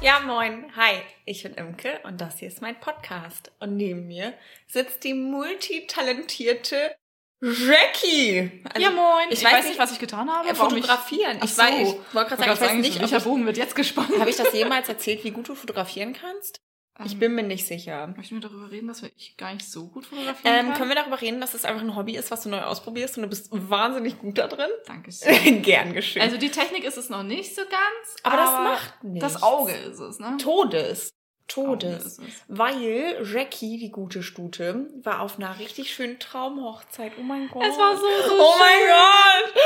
[0.00, 0.64] Ja, moin.
[0.74, 0.94] Hi,
[1.24, 3.52] ich bin Imke und das hier ist mein Podcast.
[3.60, 4.34] Und neben mir
[4.66, 6.96] sitzt die multitalentierte
[7.40, 8.64] Jackie.
[8.64, 9.28] Also, ja, moin.
[9.30, 10.48] Ich, ich weiß, weiß, nicht, was ich getan habe.
[10.48, 11.36] Äh, fotografieren.
[11.38, 11.62] Ich, ich, so.
[11.62, 14.10] weiß, ich wollte gerade sagen, ich weiß nicht, welcher Bogen wird jetzt gespannt.
[14.18, 16.56] Habe ich das jemals erzählt, wie gut du fotografieren kannst?
[16.56, 18.06] Ich ähm, bin mir nicht sicher.
[18.16, 20.76] Möchten wir darüber reden, dass ich gar nicht so gut fotografieren ähm, kann?
[20.76, 23.24] Können wir darüber reden, dass es einfach ein Hobby ist, was du neu ausprobierst und
[23.24, 24.70] du bist wahnsinnig gut da drin?
[24.86, 25.62] Dankeschön.
[25.62, 26.22] Gern geschehen.
[26.22, 29.32] Also die Technik ist es noch nicht so ganz, aber, aber das macht nichts.
[29.32, 30.36] Das Auge ist es, ne?
[30.38, 31.10] Todes.
[31.48, 32.18] Todes.
[32.48, 37.12] Weil Jackie, die gute Stute, war auf einer richtig schönen Traumhochzeit.
[37.18, 37.62] Oh mein Gott.
[37.64, 38.60] Es war so, so Oh schön.
[38.60, 39.62] mein Gott.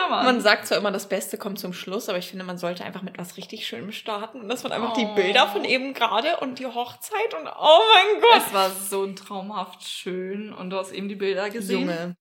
[0.00, 0.24] Ja, Mann.
[0.26, 3.02] man sagt zwar immer, das Beste kommt zum Schluss, aber ich finde, man sollte einfach
[3.02, 4.40] mit was richtig Schönem starten.
[4.40, 4.98] Und das waren einfach oh.
[4.98, 8.42] die Bilder von eben gerade und die Hochzeit und oh mein Gott.
[8.46, 11.80] Es war so traumhaft schön und du hast eben die Bilder gesehen.
[11.80, 12.16] Junge.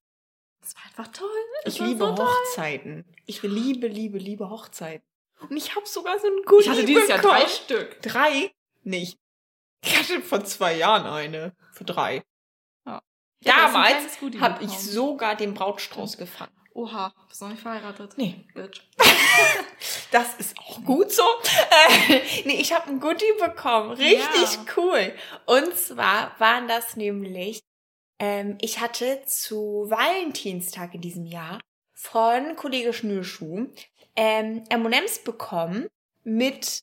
[0.61, 1.29] Es war einfach toll.
[1.65, 3.05] Es ich liebe so Hochzeiten.
[3.25, 5.05] Ich liebe, liebe, liebe Hochzeiten.
[5.49, 7.23] Und ich habe sogar so ein Goodie Ich hatte dieses bekommen.
[7.23, 8.01] Jahr drei Stück.
[8.01, 8.51] Drei?
[8.85, 9.17] Nicht.
[9.83, 11.55] Ich hatte vor zwei Jahren eine.
[11.71, 12.23] Für drei.
[12.85, 13.01] Ja.
[13.41, 16.53] Damals habe ich sogar den Brautstrauß gefangen.
[16.75, 18.13] Oha, bist du noch nicht verheiratet?
[18.17, 18.47] Nee.
[18.55, 18.81] Bitch.
[20.11, 21.21] das ist auch gut so.
[22.09, 23.91] Äh, nee, ich habe ein Goodie bekommen.
[23.91, 24.65] Richtig ja.
[24.77, 25.13] cool.
[25.45, 27.59] Und zwar waren das nämlich,
[28.17, 31.59] ähm, ich hatte zu Valentinstag in diesem Jahr
[31.93, 33.67] von Kollege Schnürschuh
[34.15, 35.87] ähm, M&M's bekommen
[36.23, 36.81] mit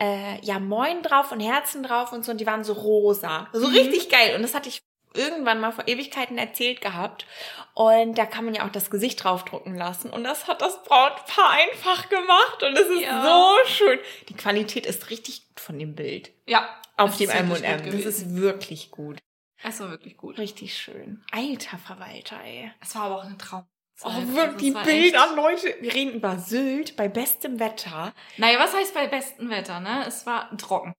[0.00, 3.48] äh, ja Moin drauf und Herzen drauf und so und die waren so rosa.
[3.52, 3.74] So mhm.
[3.74, 4.36] richtig geil.
[4.36, 4.80] Und das hatte ich
[5.14, 7.26] irgendwann mal vor Ewigkeiten erzählt gehabt.
[7.74, 10.10] Und da kann man ja auch das Gesicht draufdrucken lassen.
[10.10, 12.62] Und das hat das Brautpaar einfach gemacht.
[12.62, 13.22] Und es ist ja.
[13.22, 13.98] so schön.
[14.28, 16.30] Die Qualität ist richtig gut von dem Bild.
[16.46, 16.68] Ja.
[16.96, 17.92] Auf dem M&M.
[17.92, 19.18] Das ist wirklich gut.
[19.62, 20.38] Es war wirklich gut.
[20.38, 21.24] Richtig schön.
[21.32, 22.72] Alter Verwalter, ey.
[22.80, 23.64] Es war aber auch ein Traum.
[24.02, 25.34] Oh, wirklich, die Bilder.
[25.34, 25.74] Leute.
[25.80, 28.14] Wir reden über Sylt bei bestem Wetter.
[28.36, 30.06] Naja, was heißt bei bestem Wetter, ne?
[30.06, 30.94] Es war trocken.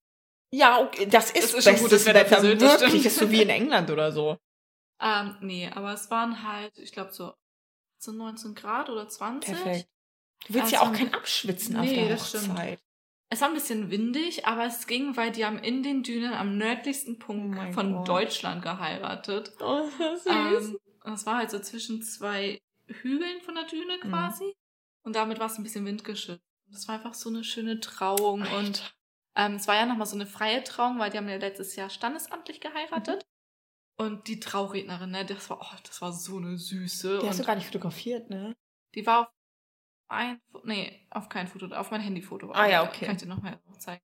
[0.51, 2.19] Ja, okay, das ist, das ist bestes gutes Wetter.
[2.19, 4.37] Wetter Sylt, wirklich, das, ist so wie in England oder so.
[5.01, 7.33] Ähm, nee, aber es waren halt, ich glaube so,
[7.99, 9.53] so 19 Grad oder 20.
[9.53, 9.87] Perfekt.
[10.47, 12.79] Du willst also, ja auch kein Abschwitzen nee, auf der Hochzeit.
[13.31, 16.57] Es war ein bisschen windig, aber es ging, weil die haben in den Dünen am
[16.57, 18.07] nördlichsten Punkt oh von Gott.
[18.07, 19.53] Deutschland geheiratet.
[19.59, 20.69] Oh, das ist süß.
[20.69, 24.09] Ähm, und es war halt so zwischen zwei Hügeln von der Düne mhm.
[24.09, 24.45] quasi.
[24.45, 24.53] Mhm.
[25.03, 26.43] Und damit war es ein bisschen windgeschützt.
[26.67, 28.43] Das war einfach so eine schöne Trauung.
[28.43, 28.57] Alter.
[28.57, 28.95] Und
[29.35, 31.89] ähm, es war ja nochmal so eine freie Trauung, weil die haben ja letztes Jahr
[31.89, 33.25] standesamtlich geheiratet.
[33.25, 34.05] Mhm.
[34.05, 37.19] Und die Traurednerin, ne, das war, oh, das war so eine Süße.
[37.21, 38.55] Die hast du gar nicht fotografiert, ne?
[38.95, 39.27] Die war auf
[40.07, 42.51] ein, nee, auf kein Foto, auf mein Handyfoto.
[42.51, 43.05] Ah ja, okay.
[43.05, 44.01] Kann ich dir nochmal zeigen.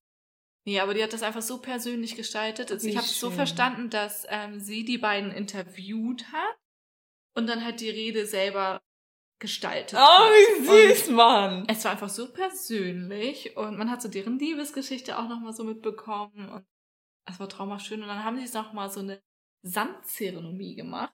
[0.66, 2.72] Nee, aber die hat das einfach so persönlich gestaltet.
[2.72, 6.58] Also ich habe so verstanden, dass ähm, sie die beiden interviewt hat
[7.36, 8.82] und dann halt die Rede selber
[9.40, 10.00] gestaltet.
[10.02, 11.66] Oh, wie süß, und Mann!
[11.68, 16.50] Es war einfach so persönlich und man hat so deren Liebesgeschichte auch nochmal so mitbekommen
[16.50, 16.66] und
[17.26, 19.22] es war traumhaft schön und dann haben sie nochmal so eine
[19.64, 21.14] Sandzeremonie gemacht.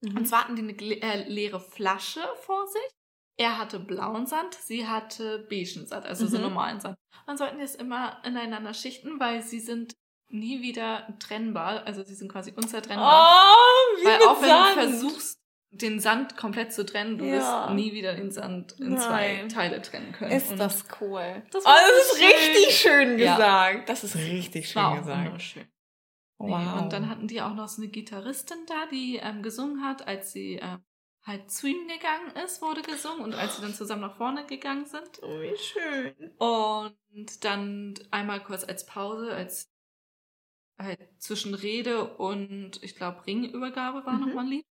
[0.00, 0.18] Mhm.
[0.18, 2.90] Und zwar hatten die eine äh, leere Flasche vor sich.
[3.36, 6.28] Er hatte blauen Sand, sie hatte beigen Sand, also mhm.
[6.28, 6.96] so normalen Sand.
[7.26, 9.94] Man sollten jetzt immer ineinander schichten, weil sie sind
[10.30, 13.54] nie wieder trennbar, also sie sind quasi unzertrennbar.
[13.54, 14.76] Oh, wie weil auch wenn Sand.
[14.76, 15.37] du versuchst,
[15.70, 17.18] den Sand komplett zu trennen.
[17.18, 17.32] Du ja.
[17.32, 19.00] wirst nie wieder den Sand in Nein.
[19.00, 20.32] zwei Teile trennen können.
[20.32, 21.42] Ist Und das cool.
[21.50, 22.26] Das, oh, das ist schön.
[22.26, 23.78] richtig schön gesagt.
[23.78, 23.84] Ja.
[23.86, 25.26] Das ist richtig schön war gesagt.
[25.26, 25.68] Wunderschön.
[26.38, 26.48] Wow.
[26.48, 30.06] Nee, und dann hatten die auch noch so eine Gitarristin da, die ähm, gesungen hat,
[30.06, 30.84] als sie ähm,
[31.22, 34.86] halt zu ihm gegangen ist, wurde gesungen und als sie dann zusammen nach vorne gegangen
[34.86, 35.20] sind.
[35.22, 36.30] Oh, wie schön.
[36.38, 39.70] Und dann einmal kurz als Pause, als
[40.78, 44.26] halt zwischen Rede und ich glaube Ringübergabe war mhm.
[44.26, 44.66] nochmal ein Lied.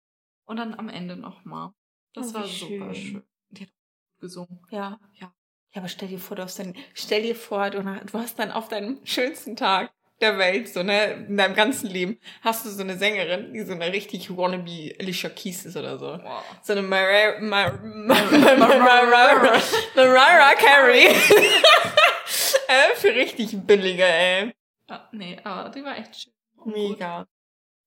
[0.44, 1.72] Und dann am Ende nochmal.
[2.12, 2.78] Das oh, war schön.
[2.80, 3.22] super schön.
[3.50, 3.72] Die hat
[4.20, 4.60] gesungen.
[4.70, 5.00] Ja.
[5.14, 5.34] Ja.
[5.72, 8.52] Ja, aber stell dir vor, du hast dann, stell dir vor, du, du hast dann
[8.52, 12.82] auf deinem schönsten Tag der Welt, so, ne, in deinem ganzen Leben, hast du so
[12.82, 16.06] eine Sängerin, die so eine richtig wannabe Alicia Keys ist oder so.
[16.06, 16.44] Wow.
[16.62, 19.60] So eine Mariah, Mar Mariah,
[19.96, 21.06] Mariah Carey.
[22.68, 24.54] äh, für richtig billige, ey.
[24.88, 26.32] Ah, nee, aber die war echt schön.
[26.64, 27.26] Mega.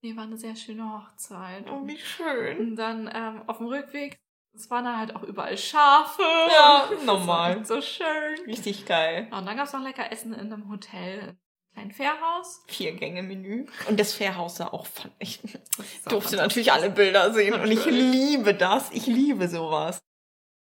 [0.01, 1.65] Nee, war eine sehr schöne Hochzeit.
[1.69, 2.59] Oh, wie schön.
[2.59, 4.19] Und dann ähm, auf dem Rückweg,
[4.53, 6.21] es waren da halt auch überall Schafe.
[6.21, 7.65] Ja, normal.
[7.65, 8.39] so schön.
[8.45, 9.27] Richtig geil.
[9.31, 11.38] Und dann gab's noch lecker Essen in einem Hotel.
[11.75, 12.63] Ein Fährhaus.
[12.67, 13.67] Vier Gänge Menü.
[13.88, 15.39] Und das Fährhaus sah auch, fand ich,
[16.09, 17.51] durfte natürlich alle Bilder sehen.
[17.51, 17.85] Natürlich.
[17.85, 18.91] Und ich liebe das.
[18.91, 20.00] Ich liebe sowas.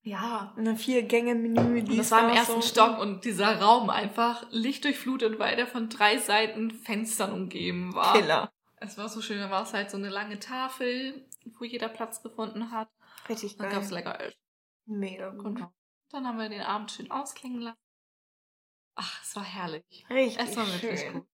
[0.05, 0.53] Ja.
[0.55, 1.97] Eine Vier-Gänge-Menü.
[1.97, 6.17] Das war im ersten so Stock und dieser Raum einfach lichtdurchflutet, weil der von drei
[6.19, 8.13] Seiten Fenstern umgeben war.
[8.13, 8.51] Killer.
[8.77, 11.27] Es war so schön, da war es halt so eine lange Tafel,
[11.57, 12.89] wo jeder Platz gefunden hat.
[13.30, 13.75] Richtig Dann geil.
[13.75, 14.39] gab es lecker Essen.
[14.86, 15.56] Mega gut.
[15.56, 15.72] Genau.
[16.12, 17.80] Dann haben wir den Abend schön ausklingen lassen.
[18.95, 20.06] Ach, es war herrlich.
[20.10, 21.13] Richtig Es war wirklich schön.
[21.13, 21.27] gut.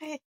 [0.00, 0.22] Richtig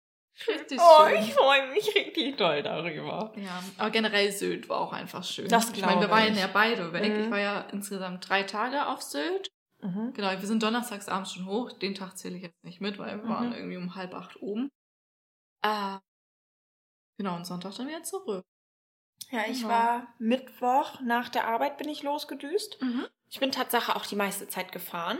[0.48, 1.22] Richtig Oh, schön.
[1.22, 3.34] ich freue mich richtig doll darüber.
[3.36, 5.50] Ja, aber generell Sylt war auch einfach schön.
[5.50, 7.12] Das ich meine, wir waren ja beide weg.
[7.16, 7.26] Mhm.
[7.26, 9.50] Ich war ja insgesamt drei Tage auf Sylt.
[9.82, 10.14] Mhm.
[10.14, 11.72] Genau, wir sind donnerstags abends schon hoch.
[11.74, 13.30] Den Tag zähle ich jetzt nicht mit, weil wir Mhm.
[13.30, 14.72] waren irgendwie um halb acht oben.
[15.62, 15.98] Äh,
[17.18, 18.44] genau, und Sonntag dann wieder zurück.
[19.30, 19.70] Ja, ich Genau.
[19.70, 22.80] war Mittwoch nach der Arbeit bin ich losgedüst.
[23.30, 25.20] Ich bin Tatsache auch die meiste Zeit gefahren.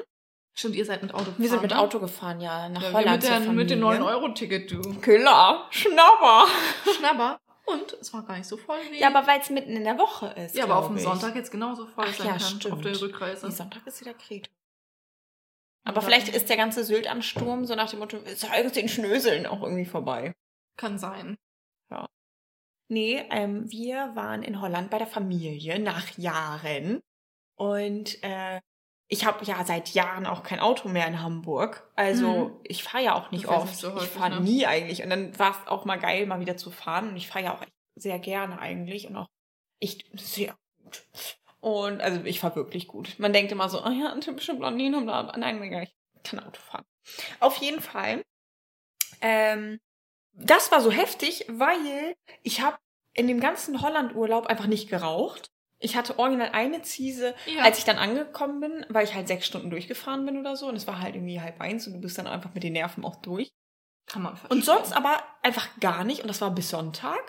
[0.54, 1.42] Stimmt, ihr seid mit Auto gefahren.
[1.42, 1.80] Wir sind mit ne?
[1.80, 4.02] Auto gefahren, ja, nach ja, Holland mit, der, mit dem Familie.
[4.04, 4.82] 9-Euro-Ticket, du.
[5.00, 6.46] Killer, Schnapper.
[6.98, 7.40] Schnapper.
[7.66, 9.00] Und es war gar nicht so voll wie.
[9.00, 10.56] Ja, aber weil es mitten in der Woche ist.
[10.56, 10.98] ja, aber auf dem.
[10.98, 12.42] Sonntag jetzt genauso voll Ach sein ja, kann.
[12.42, 12.74] stimmt.
[12.74, 13.46] Auf der Rückreise.
[13.48, 14.50] Nee, Sonntag ist wieder Kreta.
[15.84, 19.62] Aber vielleicht ist der ganze Sylt-Ansturm so nach dem Motto, es soll den Schnöseln auch
[19.64, 20.34] irgendwie vorbei.
[20.78, 21.38] Kann sein.
[22.90, 27.00] Nee, ähm, wir waren in Holland bei der Familie nach Jahren.
[27.56, 28.60] Und äh,
[29.08, 31.90] ich habe ja seit Jahren auch kein Auto mehr in Hamburg.
[31.96, 32.60] Also Mhm.
[32.64, 33.68] ich fahre ja auch nicht oft.
[33.68, 34.42] nicht so ich häufig, fahre ne?
[34.42, 35.04] nie eigentlich.
[35.04, 37.08] Und dann war es auch mal geil, mal wieder zu fahren.
[37.10, 37.64] Und ich fahre ja auch
[37.96, 39.28] sehr gerne eigentlich und auch
[39.80, 41.06] echt sehr gut.
[41.62, 43.16] Und also ich fahre wirklich gut.
[43.20, 45.38] Man denkt immer so, oh ja, typische Blondine und bla, bla.
[45.38, 46.84] Nein, nein, ich kann Auto fahren.
[47.40, 48.24] Auf jeden Fall.
[49.22, 49.80] Ähm,
[50.34, 52.78] das war so heftig, weil ich habe
[53.14, 55.50] in dem ganzen Holland-Urlaub einfach nicht geraucht.
[55.80, 57.64] Ich hatte original eine Ziese, Ja.
[57.64, 60.68] als ich dann angekommen bin, weil ich halt sechs Stunden durchgefahren bin oder so.
[60.68, 63.04] Und es war halt irgendwie halb eins und du bist dann einfach mit den Nerven
[63.04, 63.52] auch durch.
[64.08, 64.58] Kann man verstehen.
[64.58, 66.22] Und sonst aber einfach gar nicht.
[66.22, 67.20] Und das war bis Sonntag.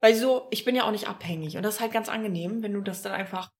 [0.00, 1.56] Weil so, ich bin ja auch nicht abhängig.
[1.56, 3.50] Und das ist halt ganz angenehm, wenn du das dann einfach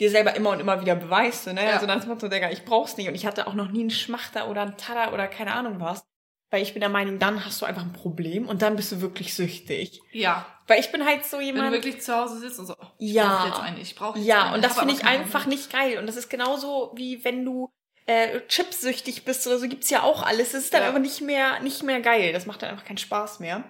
[0.00, 1.44] dir selber immer und immer wieder beweist.
[1.44, 1.64] So, ne?
[1.64, 1.70] Ja.
[1.74, 3.08] Also dann ist man so, Digga, ich brauch's nicht.
[3.08, 6.04] Und ich hatte auch noch nie einen Schmachter oder einen Tada oder keine Ahnung was.
[6.52, 9.00] Weil ich bin der Meinung, dann hast du einfach ein Problem und dann bist du
[9.00, 10.00] wirklich süchtig.
[10.10, 10.44] Ja.
[10.66, 11.68] Weil ich bin halt so Wenn jemand.
[11.68, 13.46] du wirklich zu Hause sitzt und so, oh, ich Ja.
[13.46, 15.98] jetzt eine, ich brauche Ja, eine, und das finde ich einfach nicht geil.
[15.98, 17.70] Und das ist genauso wie wenn du
[18.06, 20.50] äh, chipsüchtig bist oder so, gibt's ja auch alles.
[20.50, 20.88] Das ist dann Ja.
[20.88, 22.32] aber nicht mehr, nicht mehr geil.
[22.32, 23.62] Das macht dann einfach keinen Spaß mehr.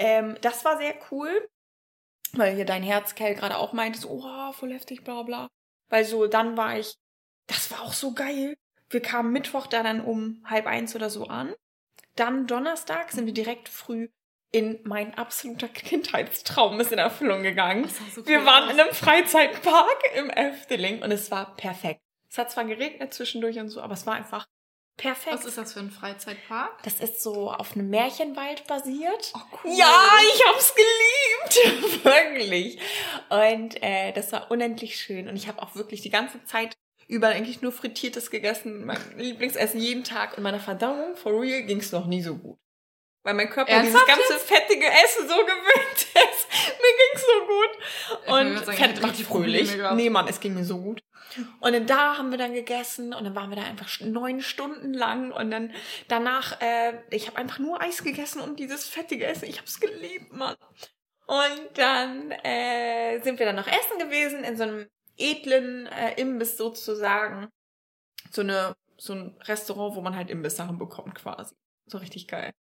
[0.00, 1.30] Ähm, das war sehr cool,
[2.32, 5.46] weil hier dein Herzkerl gerade auch meinte, so, oh, voll heftig, bla bla.
[5.94, 6.96] Weil so, dann war ich,
[7.46, 8.56] das war auch so geil.
[8.90, 11.54] Wir kamen Mittwoch da dann um halb eins oder so an.
[12.16, 14.08] Dann Donnerstag sind wir direkt früh
[14.50, 17.88] in mein absoluter Kindheitstraum ist in Erfüllung gegangen.
[18.12, 22.00] So Wir waren in einem Freizeitpark im Efteling und es war perfekt.
[22.28, 24.48] Es hat zwar geregnet zwischendurch und so, aber es war einfach
[24.96, 25.36] perfekt.
[25.36, 26.82] Was ist das für ein Freizeitpark?
[26.82, 29.32] das ist so auf einem Märchenwald basiert.
[29.34, 29.72] Oh, cool.
[29.76, 32.04] Ja, ich hab's geliebt.
[32.04, 32.78] wirklich.
[33.30, 35.28] Und äh, das war unendlich schön.
[35.28, 36.74] Und ich habe auch wirklich die ganze Zeit
[37.06, 38.84] über eigentlich nur Frittiertes gegessen.
[38.86, 40.36] Mein Lieblingsessen jeden Tag.
[40.36, 42.58] Und meiner Verdauung, for real, ging's noch nie so gut.
[43.24, 46.12] Weil mein Körper Ernsthaft dieses ganze fettige Essen so gewöhnt ist.
[46.12, 48.28] mir ging's so gut.
[48.28, 49.76] Und sagen, Fett macht fröhlich.
[49.94, 51.02] Nee, Mann, es ging mir so gut.
[51.60, 54.92] Und dann da haben wir dann gegessen und dann waren wir da einfach neun Stunden
[54.92, 55.72] lang und dann
[56.06, 59.46] danach, äh, ich habe einfach nur Eis gegessen und dieses fettige Essen.
[59.46, 60.54] Ich hab's geliebt, Mann.
[61.26, 64.86] Und dann äh, sind wir dann noch essen gewesen in so einem
[65.16, 67.48] edlen äh, Imbiss sozusagen.
[68.30, 71.54] So eine so ein Restaurant, wo man halt Imbisssachen bekommt quasi.
[71.86, 72.52] So richtig geil.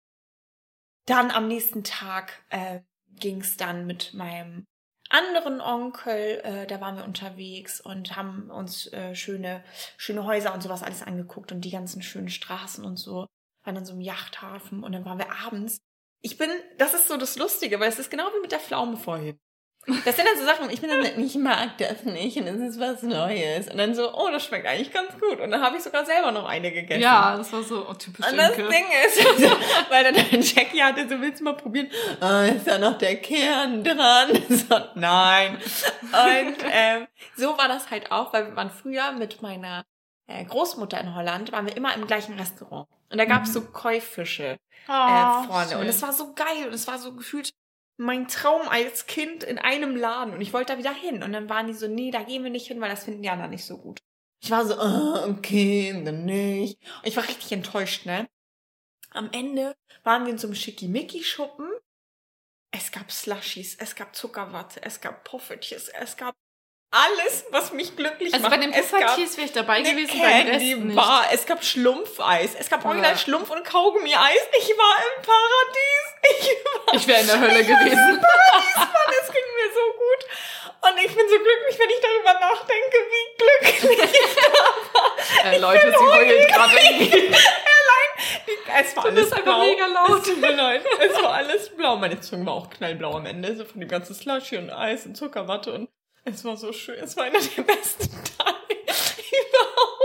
[1.05, 4.65] Dann am nächsten Tag äh, ging es dann mit meinem
[5.09, 9.63] anderen Onkel, äh, da waren wir unterwegs und haben uns äh, schöne,
[9.97, 13.27] schöne Häuser und sowas alles angeguckt und die ganzen schönen Straßen und so.
[13.63, 15.79] Waren in so einem Yachthafen und dann waren wir abends.
[16.21, 18.97] Ich bin, das ist so das Lustige, weil es ist genau wie mit der Pflaume
[18.97, 19.39] vorhin.
[20.05, 22.79] Das sind dann so Sachen, ich bin dann, ich mag das nicht und es ist
[22.79, 23.67] was Neues.
[23.69, 25.41] Und dann so, oh, das schmeckt eigentlich ganz gut.
[25.41, 27.01] Und dann habe ich sogar selber noch eine gegessen.
[27.01, 28.69] Ja, das war so oh, typisch Und das Inke.
[28.69, 29.25] Ding ist,
[29.89, 31.89] weil dann der Jackie hatte, so willst du mal probieren?
[32.21, 34.29] Ah, ist da noch der Kern dran?
[34.49, 35.57] So, nein.
[36.01, 39.83] Und ähm, so war das halt auch, weil wir waren früher mit meiner
[40.27, 42.87] äh, Großmutter in Holland, waren wir immer im gleichen Restaurant.
[43.11, 43.53] Und da gab es Mhm.
[43.53, 45.69] so Käufische Ah, äh, vorne.
[45.69, 45.79] schön.
[45.79, 47.51] Und es war so geil und es war so gefühlt
[47.97, 50.33] mein Traum als Kind in einem Laden.
[50.33, 51.23] Und ich wollte da wieder hin.
[51.23, 53.29] Und dann waren die so, nee, da gehen wir nicht hin, weil das finden die
[53.29, 53.99] anderen nicht so gut.
[54.41, 56.81] Ich war so, ah, okay, dann nicht.
[56.81, 58.27] Und ich war richtig enttäuscht, ne?
[59.11, 61.69] Am Ende waren wir in so einem Schickimicki-Schuppen.
[62.71, 66.35] Es gab Slushies, es gab Zuckerwatte, es gab Poffertjes, es gab
[66.93, 68.51] alles, was mich glücklich Also macht.
[68.59, 70.95] bei den Puffertjes wäre ich dabei gewesen, Candy nicht.
[70.95, 73.17] Bar, es gab Schlumpfeis, es gab original.
[73.17, 74.47] Schlumpf- und Kaugummi-Eis.
[74.59, 76.03] Ich war im Paradies.
[76.23, 76.47] Ich
[76.87, 78.21] war Ich wäre in der Hölle gewesen.
[78.21, 80.89] Mann, es ging mir so gut.
[80.89, 85.51] Und ich bin so glücklich, wenn ich darüber nachdenke, wie glücklich ich da war.
[85.53, 87.09] Äh, Leute, sie heult gerade irgendwie.
[87.09, 87.35] Die-
[88.75, 89.37] Es war war alles blau.
[89.39, 90.27] einfach mega laut.
[90.27, 90.81] Es mir leid.
[90.99, 91.95] Es war alles blau.
[91.97, 95.15] Meine Zunge war auch knallblau am Ende, so von dem ganzen Slushy und Eis und
[95.15, 95.89] Zuckerwatte und
[96.23, 96.99] es war so schön.
[97.03, 100.03] Es war einer der besten Tage überhaupt.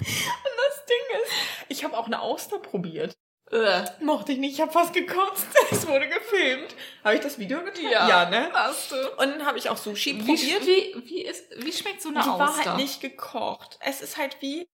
[0.00, 1.32] Und das Ding ist,
[1.68, 3.16] ich habe auch eine Auster probiert.
[3.50, 3.84] Äh.
[4.00, 5.46] Mochte ich nicht, ich habe fast gekotzt.
[5.70, 6.74] Es wurde gefilmt.
[7.02, 7.84] Habe ich das Video getan?
[7.84, 8.50] Ja, ja ne?
[8.52, 8.96] Hast du.
[9.12, 10.66] Und dann habe ich auch Sushi wie, probiert.
[10.66, 12.38] Wie, wie, ist, wie schmeckt so eine Die Auster?
[12.38, 13.78] war halt nicht gekocht.
[13.80, 14.68] Es ist halt wie...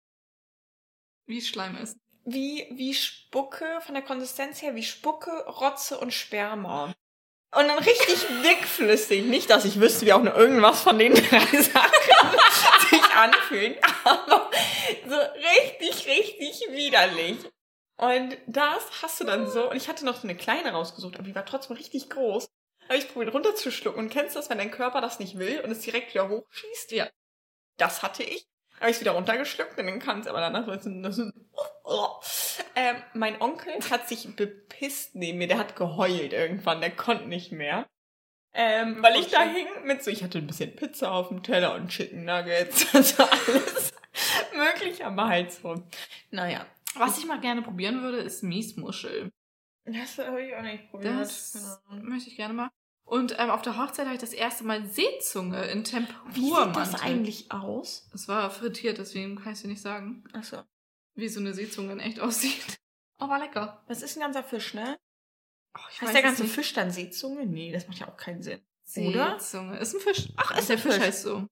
[1.27, 1.97] Wie Schleim ist.
[2.25, 6.95] Wie, wie Spucke, von der Konsistenz her, wie Spucke, Rotze und Sperma.
[7.57, 9.25] Und dann richtig dickflüssig.
[9.25, 12.39] Nicht, dass ich wüsste, wie auch nur irgendwas von den drei Sachen
[12.91, 14.51] sich anfühlen, aber
[15.09, 17.37] so richtig, richtig widerlich.
[17.97, 21.25] Und das hast du dann so, und ich hatte noch so eine kleine rausgesucht, aber
[21.25, 22.49] die war trotzdem richtig groß.
[22.89, 24.05] Habe ich probiert runterzuschlucken.
[24.05, 26.93] Und kennst du das, wenn dein Körper das nicht will und es direkt wieder hochschießt?
[26.93, 27.09] Ja.
[27.79, 28.47] Das hatte ich.
[28.85, 30.69] Habe ich wieder runtergeschluckt und dann kann es aber danach
[31.85, 32.09] oh.
[32.77, 37.51] ähm, mein Onkel hat sich bepisst neben mir, der hat geheult irgendwann, der konnte nicht
[37.51, 37.87] mehr.
[38.53, 41.75] Ähm, weil ich da hing mit so, ich hatte ein bisschen Pizza auf dem Teller
[41.77, 43.95] und Chicken Nuggets, also alles
[44.55, 45.83] möglich, aber halt so.
[46.31, 46.67] Naja.
[46.95, 49.33] Was ich mal gerne probieren würde, ist Miesmuschel.
[49.87, 51.21] Das habe ich auch nicht probiert.
[51.21, 51.55] Das
[51.89, 51.97] ja.
[52.03, 52.71] möchte ich gerne mal.
[53.15, 56.17] Und ähm, auf der Hochzeit habe ich das erste Mal Seezunge in Tempur.
[56.33, 58.11] Wie sieht das eigentlich aus?
[58.13, 60.25] Es war frittiert, deswegen kann ich dir nicht sagen.
[60.33, 60.61] Ach so.
[61.15, 62.77] Wie so eine Seezunge in echt aussieht.
[63.21, 63.85] Oh, war lecker.
[63.87, 64.99] Das ist ein ganzer Fisch, ne?
[65.79, 66.45] Oh, ich heißt der ganze.
[66.47, 67.47] Fisch dann Seezunge?
[67.47, 68.61] Nee, das macht ja auch keinen Sinn.
[68.97, 69.39] Oder?
[69.39, 69.79] Seezunge.
[69.79, 70.33] Ist ein Fisch.
[70.37, 70.95] Ach, ist der, der Fisch.
[70.95, 71.47] Fisch heißt so.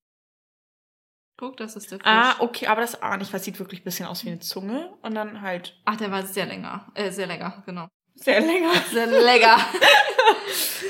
[1.36, 2.06] Guck, das ist der Fisch.
[2.08, 4.40] Ah, okay, aber das ahne ich, weil es sieht wirklich ein bisschen aus wie eine
[4.40, 4.92] Zunge.
[5.02, 5.80] Und dann halt.
[5.84, 6.90] Ach, der war sehr länger.
[6.94, 7.86] Äh, sehr lecker, genau.
[8.16, 8.72] Sehr länger.
[8.90, 9.56] Sehr lecker.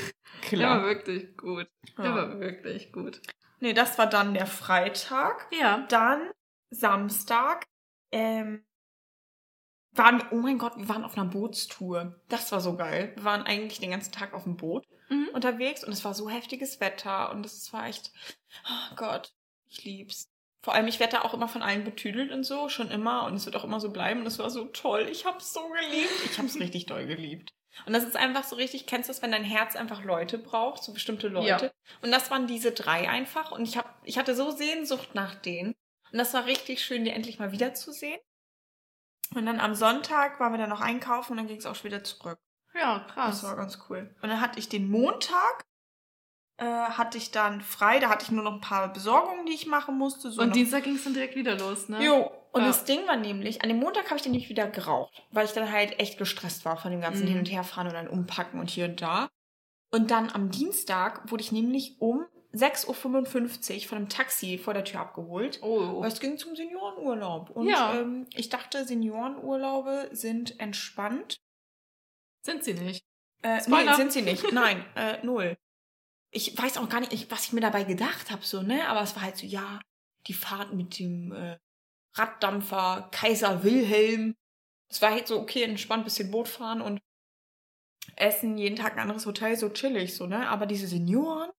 [0.43, 0.75] Klar.
[0.75, 1.67] Der war wirklich gut.
[1.97, 2.15] Der ja.
[2.15, 3.21] war wirklich gut.
[3.59, 5.47] Nee, das war dann der Freitag.
[5.51, 5.85] Ja.
[5.89, 6.31] Dann
[6.69, 7.65] Samstag.
[8.11, 8.63] Ähm,
[9.95, 12.19] waren, oh mein Gott, wir waren auf einer Bootstour.
[12.27, 13.13] Das war so geil.
[13.15, 15.29] Wir waren eigentlich den ganzen Tag auf dem Boot mhm.
[15.33, 18.11] unterwegs und es war so heftiges Wetter und es war echt,
[18.67, 19.33] oh Gott,
[19.69, 20.29] ich lieb's.
[20.61, 23.25] Vor allem, ich werde da auch immer von allen betüdelt und so, schon immer.
[23.25, 24.21] Und es wird auch immer so bleiben.
[24.21, 25.09] Und es war so toll.
[25.11, 26.23] Ich hab's so geliebt.
[26.23, 27.53] Ich hab's richtig doll geliebt.
[27.85, 30.83] Und das ist einfach so richtig, kennst du das, wenn dein Herz einfach Leute braucht,
[30.83, 31.65] so bestimmte Leute.
[31.65, 31.71] Ja.
[32.01, 33.51] Und das waren diese drei einfach.
[33.51, 35.75] Und ich hab, ich hatte so Sehnsucht nach denen.
[36.11, 38.19] Und das war richtig schön, die endlich mal wiederzusehen.
[39.33, 41.85] Und dann am Sonntag waren wir dann noch einkaufen und dann ging es auch schon
[41.85, 42.39] wieder zurück.
[42.75, 43.41] Ja, krass.
[43.41, 44.15] Das war ganz cool.
[44.21, 45.65] Und dann hatte ich den Montag
[46.57, 47.99] äh, hatte ich dann frei.
[47.99, 50.31] Da hatte ich nur noch ein paar Besorgungen, die ich machen musste.
[50.31, 52.03] So und Dienstag ging es dann direkt wieder los, ne?
[52.03, 52.31] Jo.
[52.53, 52.67] Und ja.
[52.67, 55.51] das Ding war nämlich, an dem Montag habe ich dann nämlich wieder geraucht, weil ich
[55.51, 57.29] dann halt echt gestresst war von dem ganzen mhm.
[57.29, 59.29] Hin- und Herfahren und dann umpacken und hier und da.
[59.91, 64.83] Und dann am Dienstag wurde ich nämlich um 6.55 Uhr von einem Taxi vor der
[64.83, 65.59] Tür abgeholt.
[65.63, 66.01] Oh.
[66.01, 67.49] Weil es ging zum Seniorenurlaub.
[67.49, 67.99] Und ja.
[67.99, 71.37] ähm, ich dachte, Seniorenurlaube sind entspannt.
[72.45, 73.03] Sind sie nicht?
[73.41, 74.51] Äh, nee, sind sie nicht.
[74.51, 75.57] Nein, äh, null
[76.33, 78.87] ich weiß auch gar nicht, was ich mir dabei gedacht habe, so, ne?
[78.87, 79.79] Aber es war halt so, ja,
[80.27, 81.57] die Fahrt mit dem äh,
[82.15, 84.35] Raddampfer Kaiser Wilhelm.
[84.89, 87.01] Es war halt so, okay, entspannt, bisschen Boot fahren und
[88.15, 90.47] essen, jeden Tag ein anderes Hotel, so chillig, so, ne?
[90.49, 91.51] Aber diese Senioren,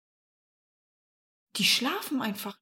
[1.56, 2.60] die schlafen einfach.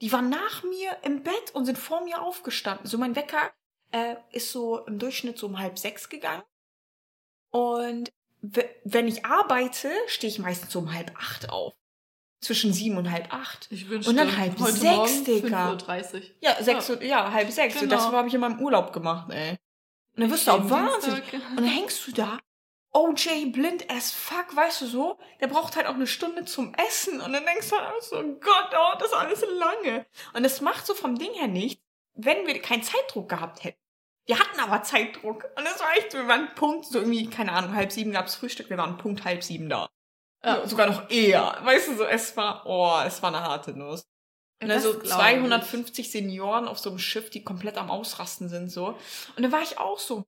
[0.00, 2.86] Die waren nach mir im Bett und sind vor mir aufgestanden.
[2.86, 3.52] So, mein Wecker
[3.92, 6.42] äh, ist so im Durchschnitt so um halb sechs gegangen.
[7.50, 11.74] Und wenn ich arbeite, stehe ich meistens so um halb acht auf.
[12.42, 13.68] Zwischen sieben und halb acht.
[13.70, 15.74] Ich wünschte, und dann halb heute sechs, Digga.
[15.74, 16.20] 5.30 Uhr.
[16.40, 16.94] Ja, sechs ja.
[16.94, 17.78] Uhr, ja, halb sechs.
[17.78, 17.94] Genau.
[17.94, 19.50] Das habe ich in meinem Urlaub gemacht, ey.
[20.16, 21.32] Und dann wirst du auch wahnsinnig.
[21.32, 22.38] Und dann hängst du da.
[22.94, 25.18] OJ blind as fuck, weißt du so?
[25.40, 27.20] Der braucht halt auch eine Stunde zum Essen.
[27.20, 30.04] Und dann denkst du halt so, Gott, dauert das alles lange.
[30.34, 31.82] Und es macht so vom Ding her nichts,
[32.14, 33.78] wenn wir keinen Zeitdruck gehabt hätten.
[34.26, 35.44] Wir hatten aber Zeitdruck.
[35.56, 38.68] Und es war echt, wir waren Punkt, so irgendwie, keine Ahnung, halb sieben gab's Frühstück,
[38.68, 39.88] wir waren Punkt halb sieben da.
[40.44, 40.66] Ja.
[40.66, 41.58] sogar noch eher.
[41.62, 44.02] Weißt du, so, es war, oh, es war eine harte Nuss.
[44.62, 48.96] Und dann so 250 Senioren auf so einem Schiff, die komplett am Ausrasten sind, so.
[49.36, 50.24] Und dann war ich auch so.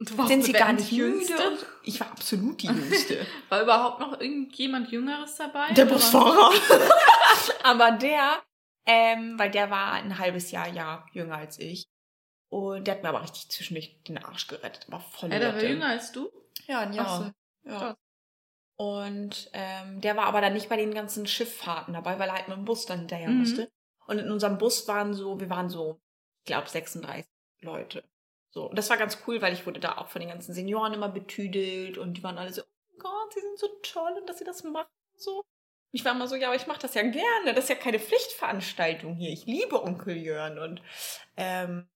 [0.00, 1.32] Und du warst sind sie gar nicht jüngste?
[1.32, 1.66] müde?
[1.82, 3.26] Ich war absolut die Jüngste.
[3.48, 5.72] war überhaupt noch irgendjemand Jüngeres dabei?
[5.72, 6.52] Der Busfahrer.
[7.64, 8.42] aber der,
[8.86, 11.88] ähm, weil der war ein halbes Jahr, ja, jünger als ich.
[12.48, 14.86] Und der hat mir aber richtig zwischendurch den Arsch gerettet.
[14.88, 16.30] Aber voll Ja, der war jünger als du?
[16.66, 17.34] Ja, ein Jahr.
[17.64, 17.70] So.
[17.70, 17.96] Ja.
[18.80, 22.46] Und ähm, der war aber dann nicht bei den ganzen Schifffahrten dabei, weil er halt
[22.46, 23.40] mit dem Bus dann hinterher mhm.
[23.40, 23.72] musste.
[24.06, 26.00] Und in unserem Bus waren so, wir waren so,
[26.38, 27.28] ich glaube, 36
[27.60, 28.04] Leute.
[28.50, 30.94] So, und das war ganz cool, weil ich wurde da auch von den ganzen Senioren
[30.94, 34.38] immer betüdelt und die waren alle so, oh Gott, sie sind so toll und dass
[34.38, 35.44] sie das machen und so.
[35.90, 37.54] Ich war immer so, ja, aber ich mache das ja gerne.
[37.54, 39.32] Das ist ja keine Pflichtveranstaltung hier.
[39.32, 40.82] Ich liebe Onkel Jörn und
[41.36, 41.88] ähm,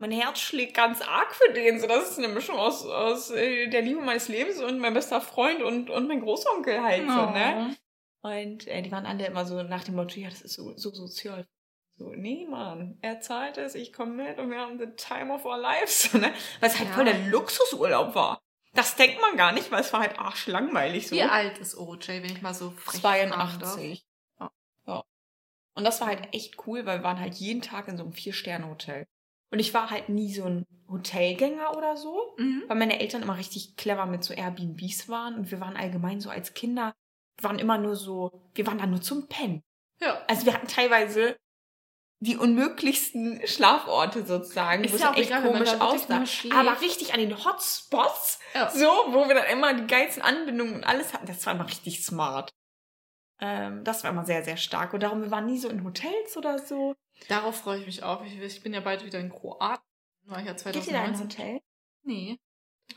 [0.00, 1.78] mein Herz schlägt ganz arg für den.
[1.78, 5.20] So, das ist eine Mischung aus, aus äh, der Liebe meines Lebens und mein bester
[5.20, 7.76] Freund und, und mein Großonkel halt so, ne?
[8.22, 10.90] Und äh, die waren alle immer so nach dem Motto, ja, das ist so, so
[10.90, 11.46] sozial.
[11.96, 15.44] So, nee, Mann, er zahlt es, ich komme mit und wir haben the time of
[15.44, 16.10] our lives.
[16.10, 16.32] So, ne?
[16.60, 16.94] Weil es halt Ja.
[16.94, 18.40] voll der Luxusurlaub war.
[18.72, 21.16] Das denkt man gar nicht, weil es war halt arschlangweilig so.
[21.16, 23.58] Wie alt ist OJ, wenn ich mal so frech fragen darf?
[23.58, 24.06] 82.
[24.38, 24.50] Ja.
[24.86, 25.04] ja.
[25.74, 28.12] Und das war halt echt cool, weil wir waren halt jeden Tag in so einem
[28.12, 29.06] Vier-Sterne-Hotel.
[29.52, 32.64] Und ich war halt nie so ein Hotelgänger oder so, Mhm.
[32.68, 36.30] weil meine Eltern immer richtig clever mit so Airbnbs waren und wir waren allgemein so
[36.30, 36.92] als Kinder,
[37.38, 39.62] wir waren immer nur so, wir waren da nur zum Pennen.
[40.00, 40.22] Ja.
[40.28, 41.36] Also wir hatten teilweise
[42.22, 46.22] die unmöglichsten Schlaforte sozusagen, Ist wo es ja auch echt egal, komisch aussah.
[46.54, 48.70] Aber richtig an den Hotspots, Ja.
[48.70, 51.26] so, wo wir dann immer die geilsten Anbindungen und alles hatten.
[51.26, 52.50] Das war immer richtig smart.
[53.40, 54.92] Ähm, das war immer sehr, sehr stark.
[54.92, 56.94] Und darum, wir waren nie so in Hotels oder so.
[57.28, 58.24] Darauf freue ich mich auch.
[58.24, 59.84] Ich, ich bin ja bald wieder in Kroatien.
[60.24, 61.22] War ich ja Geht ihr da in ein 2019.
[61.22, 61.60] Hotel?
[62.02, 62.38] Nee.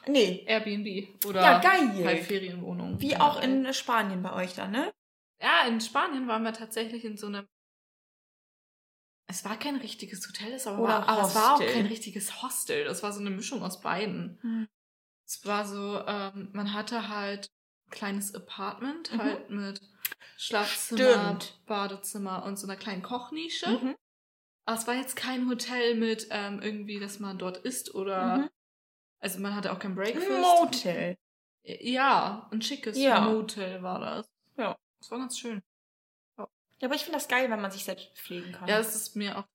[0.08, 0.44] Nee.
[0.48, 2.04] Airbnb oder Ja, geil.
[2.06, 3.00] halt Ferienwohnung.
[3.00, 4.92] Wie auch in Spanien bei euch da, ne?
[5.42, 7.48] Ja, in Spanien waren wir tatsächlich in so einem.
[9.28, 12.84] Es war kein richtiges Hotel, es Oder war, aber es war auch kein richtiges Hostel.
[12.86, 14.38] Das war so eine Mischung aus beiden.
[14.42, 14.68] Hm.
[15.26, 17.50] Es war so, ähm, man hatte halt
[17.88, 19.20] ein kleines Apartment, Mhm.
[19.22, 19.82] halt mit
[20.38, 21.66] Schlafzimmer, Stimmt.
[21.66, 23.70] Badezimmer und so einer kleinen Kochnische.
[23.70, 23.96] Mhm.
[24.66, 28.38] Aber es war jetzt kein Hotel mit ähm, irgendwie, dass man dort isst oder.
[28.38, 28.50] Mhm.
[29.20, 30.30] Also man hatte auch kein Breakfast.
[30.30, 31.18] Ein Motel.
[31.64, 33.22] Ja, ein schickes Ja.
[33.22, 34.30] Motel war das.
[34.58, 34.78] Ja.
[35.00, 35.62] Das war ganz schön.
[36.38, 38.68] Ja, aber ich finde das geil, wenn man sich selbst pflegen kann.
[38.68, 39.46] Ja, das ist mir auch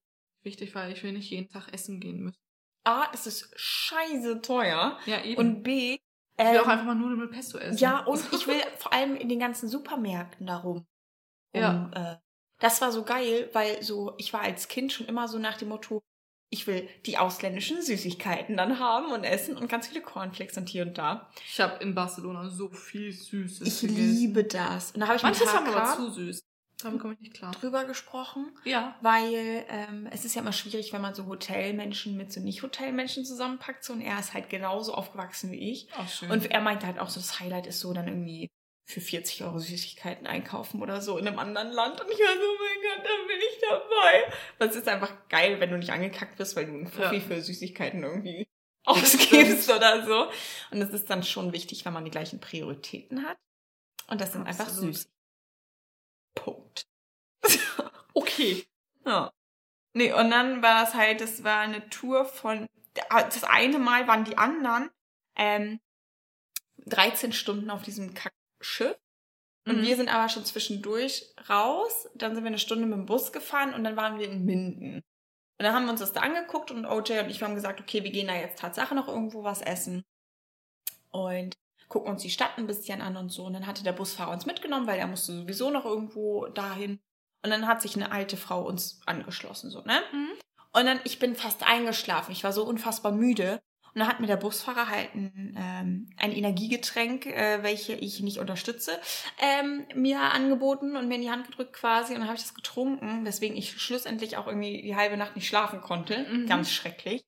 [0.42, 2.38] wichtig, weil ich will nicht jeden Tag essen gehen müssen.
[2.84, 4.98] A, es ist scheiße teuer.
[5.04, 5.38] Ja, eben.
[5.38, 6.00] Und B, ich
[6.38, 7.76] will ähm, auch einfach mal Nudeln mit Pesto essen.
[7.78, 10.86] Ja, und ich will vor allem in den ganzen Supermärkten darum.
[11.52, 11.90] Um, Ja.
[11.94, 12.27] Äh,
[12.58, 15.68] das war so geil, weil so, ich war als Kind schon immer so nach dem
[15.68, 16.02] Motto,
[16.50, 20.84] ich will die ausländischen Süßigkeiten dann haben und essen und ganz viele Cornflakes und hier
[20.86, 21.28] und da.
[21.46, 23.96] Ich habe in Barcelona so viel Süßes Ich gegessen.
[24.14, 24.92] liebe das.
[24.92, 26.40] Und da habe ich Manches haben aber zu süß.
[26.80, 27.50] Damit komme ich nicht klar.
[27.52, 28.96] drüber gesprochen, Ja.
[29.02, 33.82] weil ähm, es ist ja immer schwierig, wenn man so Hotelmenschen mit so Nicht-Hotelmenschen zusammenpackt.
[33.84, 35.88] So, und er ist halt genauso aufgewachsen wie ich.
[35.98, 36.30] Auch schön.
[36.30, 38.48] Und er meinte halt auch so, das Highlight ist so dann irgendwie
[38.88, 42.00] für 40 Euro Süßigkeiten einkaufen oder so in einem anderen Land.
[42.00, 44.32] Und ich war so, oh mein Gott, da bin ich dabei.
[44.70, 47.20] Es ist einfach geil, wenn du nicht angekackt wirst, weil du einen Fuffi Ja.
[47.20, 48.48] für Süßigkeiten irgendwie
[48.86, 50.30] Das ausgibst oder so.
[50.70, 53.36] Und es ist dann schon wichtig, wenn man die gleichen Prioritäten hat.
[54.08, 54.94] Und das sind einfach Absolut.
[54.94, 55.10] süß.
[56.34, 56.86] Punkt.
[58.14, 58.64] okay.
[59.04, 59.30] Ja.
[59.92, 62.66] Nee, und dann war das halt, das war eine Tour von,
[63.10, 64.90] das eine Mal waren die anderen
[65.36, 65.78] ähm,
[66.86, 68.14] 13 Stunden auf diesem
[68.58, 68.96] Kackschiff.
[69.66, 69.82] Und Mhm.
[69.82, 72.08] wir sind aber schon zwischendurch raus.
[72.14, 74.96] Dann sind wir eine Stunde mit dem Bus gefahren und dann waren wir in Minden.
[74.96, 78.04] Und dann haben wir uns das da angeguckt und OJ und ich haben gesagt, okay,
[78.04, 80.04] wir gehen da jetzt Tatsache noch irgendwo was essen.
[81.10, 81.56] Und
[81.88, 83.44] gucken uns die Stadt ein bisschen an und so.
[83.44, 87.00] Und dann hatte der Busfahrer uns mitgenommen, weil er musste sowieso noch irgendwo dahin.
[87.42, 90.00] Und dann hat sich eine alte Frau uns angeschlossen, so, ne?
[90.12, 90.30] Mhm.
[90.72, 92.32] Und dann, ich bin fast eingeschlafen.
[92.32, 93.60] Ich war so unfassbar müde.
[93.98, 98.38] Und dann hat mir der Busfahrer halt ein, ähm, ein Energiegetränk, äh, welche ich nicht
[98.38, 98.96] unterstütze,
[99.40, 102.14] ähm, mir angeboten und mir in die Hand gedrückt quasi.
[102.14, 105.48] Und dann habe ich das getrunken, weswegen ich schlussendlich auch irgendwie die halbe Nacht nicht
[105.48, 106.24] schlafen konnte.
[106.30, 106.46] Mhm.
[106.46, 107.24] Ganz schrecklich.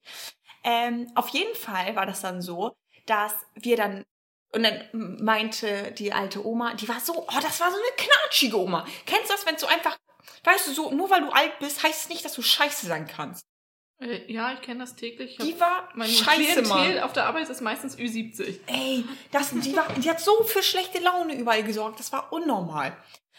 [0.63, 4.05] Ähm, auf jeden Fall war das dann so, dass wir dann
[4.53, 8.61] und dann meinte die alte Oma, die war so, oh, das war so eine knatschige
[8.61, 8.87] Oma.
[9.07, 9.99] Kennst du das, wenn du so einfach,
[10.45, 13.09] weißt du, so, nur weil du alt bist, heißt es nicht, dass du scheiße sein
[13.09, 13.50] kannst.
[14.01, 15.37] Äh, ja, ich kenne das täglich.
[15.37, 16.99] Die war mein scheiße, Klientel Mann.
[17.01, 18.61] auf der Arbeit ist meistens Ü70.
[18.67, 22.01] Ey, das, die, war, die hat so für schlechte Laune überall gesorgt.
[22.01, 22.97] Das war unnormal.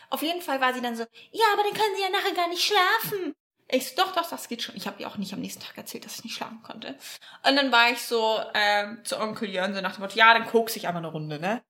[0.10, 2.50] Auf jeden Fall war sie dann so, ja, aber dann können sie ja nachher gar
[2.50, 3.34] nicht schlafen.
[3.70, 4.76] Ich so, doch, doch, das geht schon.
[4.76, 6.98] Ich habe ihr auch nicht am nächsten Tag erzählt, dass ich nicht schlafen konnte.
[7.48, 10.46] Und dann war ich so ähm, zu Onkel Jörn so nach dem Motto, ja, dann
[10.46, 11.64] kokse ich aber eine Runde, ne?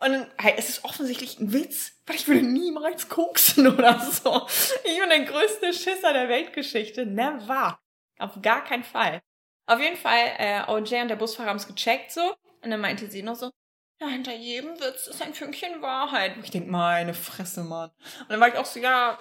[0.00, 4.46] Und dann, hey, es ist offensichtlich ein Witz, weil ich würde niemals koksen oder so.
[4.84, 7.04] Ich bin der größte Schisser der Weltgeschichte.
[7.04, 7.80] Never.
[8.18, 9.20] Auf gar keinen Fall.
[9.66, 12.34] Auf jeden Fall, äh, OJ und der Busfahrer haben es gecheckt so.
[12.62, 13.50] Und dann meinte sie nur so,
[14.00, 16.36] ja, hinter jedem Witz ist ein Fünkchen Wahrheit.
[16.36, 17.90] Und ich denk, meine Fresse, Mann.
[18.20, 19.18] Und dann war ich auch so, ja,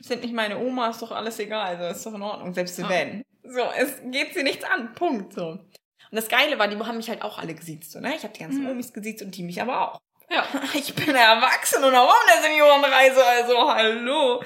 [0.00, 2.88] sind nicht meine Oma, ist doch alles egal, also ist doch in Ordnung, selbst Ja.
[2.88, 3.24] wenn.
[3.42, 5.48] So, es geht sie nichts an, Punkt, so.
[5.50, 8.14] Und das Geile war, die haben mich halt auch alle gesiezt, so, ne?
[8.16, 8.70] Ich habe die ganzen Mhm.
[8.70, 10.00] Omis gesiezt und die mich aber auch.
[10.30, 10.44] Ja.
[10.74, 14.42] Ich bin erwachsen und auch auf einer Seniorenreise, also hallo.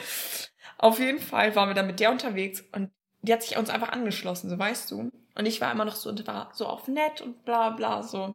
[0.78, 2.90] Auf jeden Fall waren wir dann mit der unterwegs und
[3.24, 5.10] die hat sich uns einfach angeschlossen, so weißt du.
[5.36, 8.32] Und ich war immer noch so und war so auf nett und bla bla so.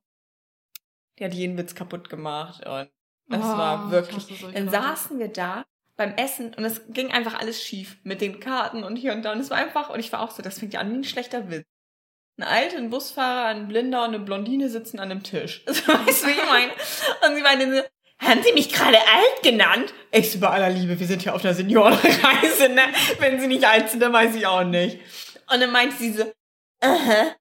[1.18, 2.90] Die hat jeden Witz kaputt gemacht und
[3.28, 4.46] das Oh, war ich wirklich.
[4.54, 5.66] Dann saßen wir da
[5.98, 9.32] beim Essen und es ging einfach alles schief mit den Karten und hier und da
[9.34, 11.04] und es war einfach und ich war auch so, das fängt ja an wie ein
[11.04, 11.66] schlechter Witz.
[12.40, 15.66] ein Alter, ein Busfahrer, ein Blinder und eine Blondine sitzen an einem Tisch.
[15.68, 16.72] weißt du, wie ich meine?
[17.28, 17.84] Und sie meinte so,
[18.20, 19.94] haben Sie mich gerade alt genannt?
[20.12, 22.82] Ich bei aller Liebe, wir sind hier auf einer Seniorenreise, ne?
[23.20, 25.00] Wenn Sie nicht alt sind, dann weiß ich auch nicht.
[25.52, 26.32] Und dann meinte sie so,
[26.82, 27.36] aha,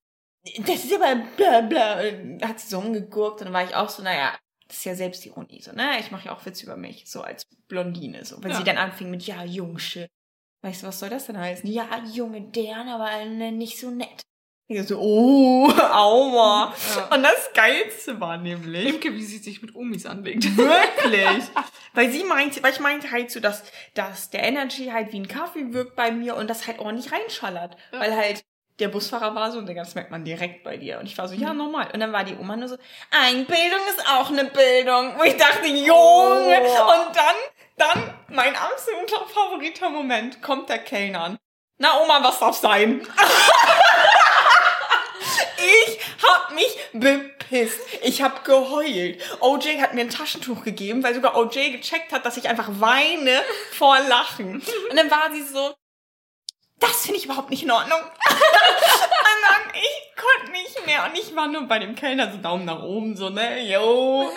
[0.61, 2.01] das ist aber bla bla.
[2.01, 4.35] Und hat sie so umgegurkt und dann war ich auch so, naja,
[4.67, 5.99] das ist ja Selbstironie, so, ne?
[6.01, 8.43] Ich mache ja auch Witze über mich, so als Blondine, so.
[8.43, 8.57] Wenn Ja.
[8.59, 10.09] sie dann anfing mit, ja, Jungsche.
[10.63, 11.71] Weißt du, was soll das denn heißen?
[11.71, 14.23] Ja, junge deren, aber ne, nicht so nett.
[14.71, 16.75] Ich so, oh, aua.
[16.95, 17.15] Ja.
[17.17, 20.45] Und das Geilste war nämlich, Imke, wie sie sich mit Omis anlegt.
[20.59, 21.45] Wirklich.
[21.95, 23.63] weil sie meinte, weil ich meinte halt so, dass,
[23.95, 27.77] dass der Energy halt wie ein Kaffee wirkt bei mir und das halt ordentlich reinschallert.
[27.93, 28.01] Ja.
[28.01, 28.45] Weil halt
[28.79, 30.99] der Busfahrer war so und das merkt man direkt bei dir.
[31.01, 31.59] Und ich war so, ja, Mhm.
[31.59, 31.89] normal.
[31.95, 32.77] Und dann war die Oma nur so,
[33.11, 35.15] Einbildung ist auch eine Bildung.
[35.19, 36.61] Wo ich dachte, Junge.
[36.63, 36.93] Oh.
[36.93, 37.37] Und dann,
[37.79, 41.39] dann, mein absoluter favoriter Moment, kommt der Kellner an.
[41.79, 43.01] Na, Oma, was darf sein?
[46.23, 47.81] Hab mich bepisst.
[48.03, 49.21] Ich hab geheult.
[49.41, 53.43] OJ hat mir ein Taschentuch gegeben, weil sogar OJ gecheckt hat, dass ich einfach weine
[53.73, 54.63] vor Lachen.
[54.91, 55.75] Und dann war sie so,
[56.81, 57.99] das finde ich überhaupt nicht in Ordnung.
[58.01, 61.05] Und dann, ich konnte nicht mehr.
[61.05, 64.31] Und ich war nur bei dem Kellner so Daumen nach oben, so, ne, yo.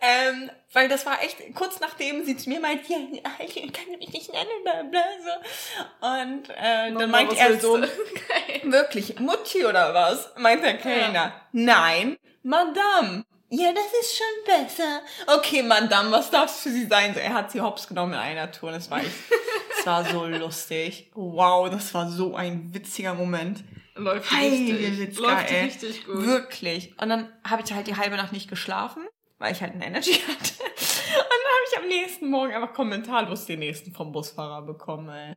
[0.00, 2.98] Ähm, weil das war echt, kurz nachdem sie zu mir meinte, ja,
[3.38, 6.22] ich kann mich nicht nennen, bla, bla, so.
[6.22, 7.80] Und äh, dann meinte er so.
[8.62, 10.32] Wirklich, Mutti oder was?
[10.36, 11.32] Meint der Kellner.
[11.52, 13.24] Nein, Madame.
[13.52, 15.00] Ja, das ist schon besser.
[15.26, 17.16] Okay, Madame, was darf es für Sie sein?
[17.16, 18.70] Er hat sie hops genommen in einer Tour.
[18.70, 19.10] Das war echt,
[19.76, 21.10] das war so lustig.
[21.14, 23.64] Wow, das war so ein witziger Moment.
[23.96, 24.98] Läuft Heilige richtig.
[25.00, 25.64] Witzka, Läuft ey.
[25.64, 26.24] richtig gut.
[26.24, 26.94] Wirklich.
[27.00, 29.04] Und dann habe ich halt die halbe Nacht nicht geschlafen,
[29.40, 30.62] weil ich halt eine Energy hatte.
[30.62, 35.34] Und dann habe ich am nächsten Morgen einfach kommentarlos den nächsten vom Busfahrer bekommen, ey.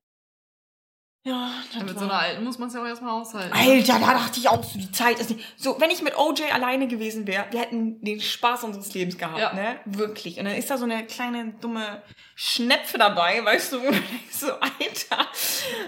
[1.25, 3.53] Ja, das mit so einer alten muss man es ja auch erstmal aushalten.
[3.55, 5.41] Alter, da dachte ich auch so, die Zeit ist nicht.
[5.57, 9.39] So, wenn ich mit OJ alleine gewesen wäre, wir hätten den Spaß unseres Lebens gehabt,
[9.39, 9.53] Ja.
[9.53, 9.79] ne?
[9.85, 10.37] Wirklich.
[10.37, 12.03] Und dann ist da so eine kleine, dumme
[12.35, 15.25] Schnepfe dabei, weißt du, wo du denkst so, Alter,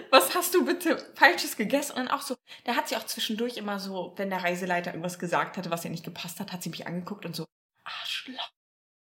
[0.10, 1.97] was hast du bitte Falsches gegessen?
[1.97, 5.19] Und dann auch so, da hat sie auch zwischendurch immer so, wenn der Reiseleiter irgendwas
[5.19, 7.43] gesagt hatte, was ihr nicht gepasst hat, hat sie mich angeguckt und so,
[7.86, 8.52] Arschloch.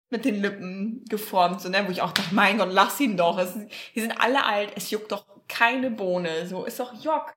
[0.09, 3.37] Mit den Lippen geformt, so, ne, wo ich auch dachte, mein Gott, lass ihn doch.
[3.39, 3.53] Es,
[3.95, 7.33] die sind alle alt, es juckt doch keine Bohne, so, ist doch Jock.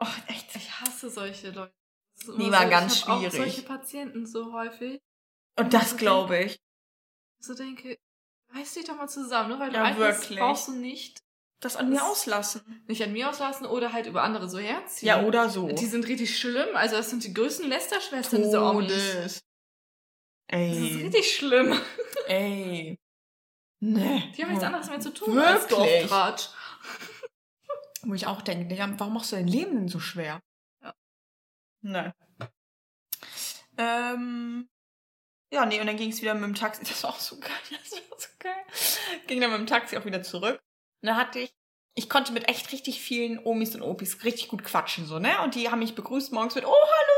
[0.00, 0.54] Oh, echt.
[0.56, 1.72] Ich hasse solche Leute.
[2.36, 3.36] Die immer war so, ganz ich hab Auch schwierig.
[3.36, 5.00] solche Patienten so häufig.
[5.58, 6.60] Und das glaube ich.
[7.40, 7.98] So denke,
[8.54, 9.60] reiß dich doch mal zusammen, ne?
[9.60, 10.38] weil du Ja, wirklich.
[10.38, 11.20] brauchst du nicht,
[11.60, 12.84] Das an mir Das- auslassen.
[12.86, 15.08] nicht an mir auslassen oder halt über andere so herziehen.
[15.08, 15.68] Ja, oder so.
[15.68, 16.68] Die sind richtig schlimm.
[16.74, 19.40] Also das sind die größten Lästerschwestern, diese Omis.
[20.48, 20.76] Todes.
[20.76, 21.02] Das ist Ey.
[21.02, 21.80] richtig schlimm.
[22.26, 22.98] Ey.
[23.80, 24.32] Nee.
[24.36, 25.54] Die haben nichts anderes mehr zu tun Wirklich?
[25.54, 26.48] als Dorftratsch.
[28.02, 30.40] Wo ich auch denke, warum machst du dein Leben denn so schwer?
[30.82, 30.94] Ja.
[31.82, 32.12] Nee.
[33.76, 34.68] Ähm.
[35.50, 36.82] Ja, nee, und dann ging es wieder mit dem Taxi.
[36.88, 37.50] Das war auch so geil.
[37.70, 38.64] Das war so geil.
[39.26, 40.60] Ging dann mit dem Taxi auch wieder zurück.
[41.02, 41.54] Und dann hatte ich,
[41.94, 45.40] ich konnte mit echt richtig vielen Omis und Opis richtig gut quatschen, so, ne?
[45.42, 47.12] Und die haben mich begrüßt morgens mit, oh, hallo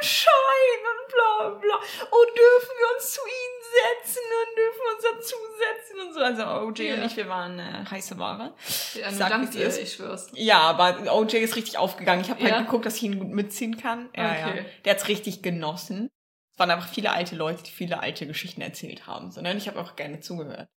[0.00, 1.80] Sonnenschein und bla bla.
[2.10, 3.60] Oh, dürfen wir uns zu ihnen
[4.04, 6.20] setzen und dürfen uns dazu setzen und so.
[6.20, 6.94] Also OJ Ja.
[6.94, 8.54] und ich, wir waren äh, heiße Ware.
[8.94, 10.30] Ja, nur sag, dank dir, ich schwör's.
[10.34, 12.22] Ja, aber OJ ist richtig aufgegangen.
[12.22, 12.60] Ich habe halt Ja?
[12.62, 14.08] geguckt, dass ich ihn gut mitziehen kann.
[14.16, 14.56] Ja, Okay.
[14.58, 14.64] ja.
[14.84, 16.08] Der hat's richtig genossen.
[16.52, 19.30] Es waren einfach viele alte Leute, die viele alte Geschichten erzählt haben.
[19.30, 20.68] Sondern ich habe auch gerne zugehört.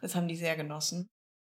[0.00, 1.08] Das haben die sehr genossen.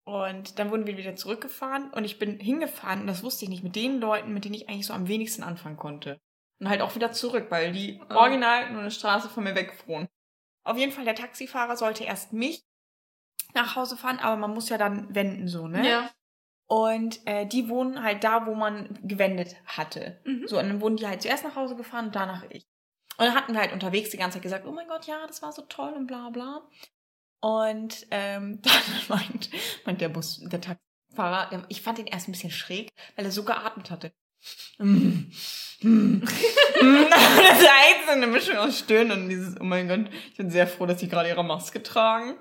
[0.03, 3.63] Und dann wurden wir wieder zurückgefahren und ich bin hingefahren und das wusste ich nicht
[3.63, 6.17] mit den Leuten, mit denen ich eigentlich so am wenigsten anfangen konnte.
[6.59, 8.15] Und halt auch wieder zurück, weil die Oh.
[8.15, 10.07] original nur eine Straße von mir wegfuhren.
[10.63, 12.65] Auf jeden Fall, der Taxifahrer sollte erst mich
[13.53, 15.87] nach Hause fahren, aber man muss ja dann wenden so, ne?
[15.87, 16.09] Ja.
[16.69, 20.19] Und äh, die wohnen halt da, wo man gewendet hatte.
[20.25, 20.47] Mhm.
[20.47, 22.67] So, und dann wurden die halt zuerst nach Hause gefahren und danach ich.
[23.17, 25.41] Und dann hatten wir halt unterwegs die ganze Zeit gesagt, oh mein Gott, ja, das
[25.41, 26.67] war so toll und bla bla.
[27.39, 28.73] Und ähm, dann
[29.07, 29.49] meint,
[29.85, 33.43] meint der Bus, der Taxifahrer, ich fand ihn erst ein bisschen schräg, weil er so
[33.45, 34.11] geatmet hatte.
[35.89, 37.61] Das
[38.05, 40.99] so eine Mischung aus Stöhnen und dieses, oh mein Gott, ich bin sehr froh, dass
[40.99, 42.35] sie gerade ihre Maske tragen.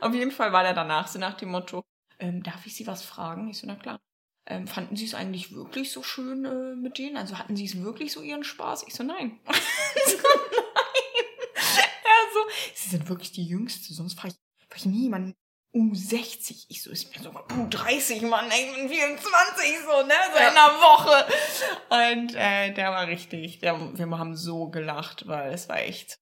[0.00, 1.84] Auf jeden Fall war der danach so nach dem Motto,
[2.18, 3.48] ähm, darf ich Sie was fragen?
[3.48, 4.00] Ich so, na klar.
[4.46, 7.16] Ähm, fanden Sie es eigentlich wirklich so schön äh, mit denen?
[7.16, 8.84] Also hatten Sie es wirklich so Ihren Spaß?
[8.86, 9.38] Ich so, nein.
[9.46, 11.12] so, nein.
[11.54, 12.40] Er so,
[12.74, 15.34] Sie sind wirklich die Jüngste, sonst frage ich, frag ich nie jemanden
[15.78, 16.66] U60.
[16.68, 20.72] Ich so, ich bin sogar U30, Mann, ich bin 24, so, ne, so in einer
[20.80, 21.26] Woche.
[21.90, 26.18] Und äh, der war richtig, der, wir haben so gelacht, weil es war echt,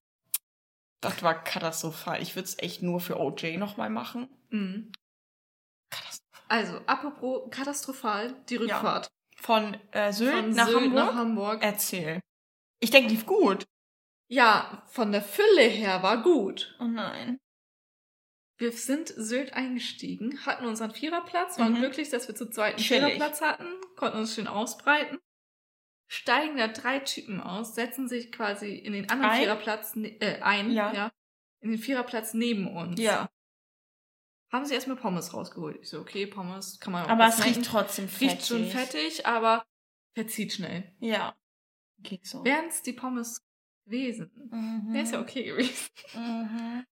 [1.01, 2.21] das war katastrophal.
[2.21, 4.29] Ich würde es echt nur für OJ nochmal machen.
[4.49, 4.91] Mhm.
[6.49, 8.61] Also, apropos katastrophal, die Ja.
[8.61, 9.07] Rückfahrt.
[9.39, 10.93] Von äh, Sylt, Von nach, Sylt Hamburg?
[11.05, 11.63] nach Hamburg.
[11.63, 12.21] Erzähl.
[12.79, 13.65] Ich denke, lief gut.
[14.29, 16.75] Ja, von der Fülle her war gut.
[16.79, 17.37] Oh nein.
[18.57, 21.77] Wir sind Sylt eingestiegen, hatten unseren Viererplatz, waren Mhm.
[21.79, 23.03] glücklich, dass wir zu zweit einen Chillig.
[23.13, 25.19] Viererplatz hatten, konnten uns schön ausbreiten.
[26.09, 29.39] Steigen da drei Typen aus, setzen sich quasi in den anderen Ein?
[29.41, 30.93] Viererplatz ne- äh, ein, Ja.
[30.93, 31.11] ja.
[31.59, 32.99] in den Viererplatz neben uns.
[32.99, 33.29] Ja.
[34.53, 35.79] Haben sie erstmal Pommes rausgeholt.
[35.81, 38.29] Ich so, okay, Pommes kann man auch Aber es riecht trotzdem fettig.
[38.37, 39.65] Riecht schon fettig, aber
[40.13, 40.95] verzieht schnell.
[40.99, 41.35] Ja.
[41.99, 42.45] Geht so.
[42.45, 43.43] Wären es die Pommes
[43.85, 44.93] gewesen, Mhm.
[44.93, 45.89] wäre es ja okay gewesen.
[46.13, 46.85] Mhm.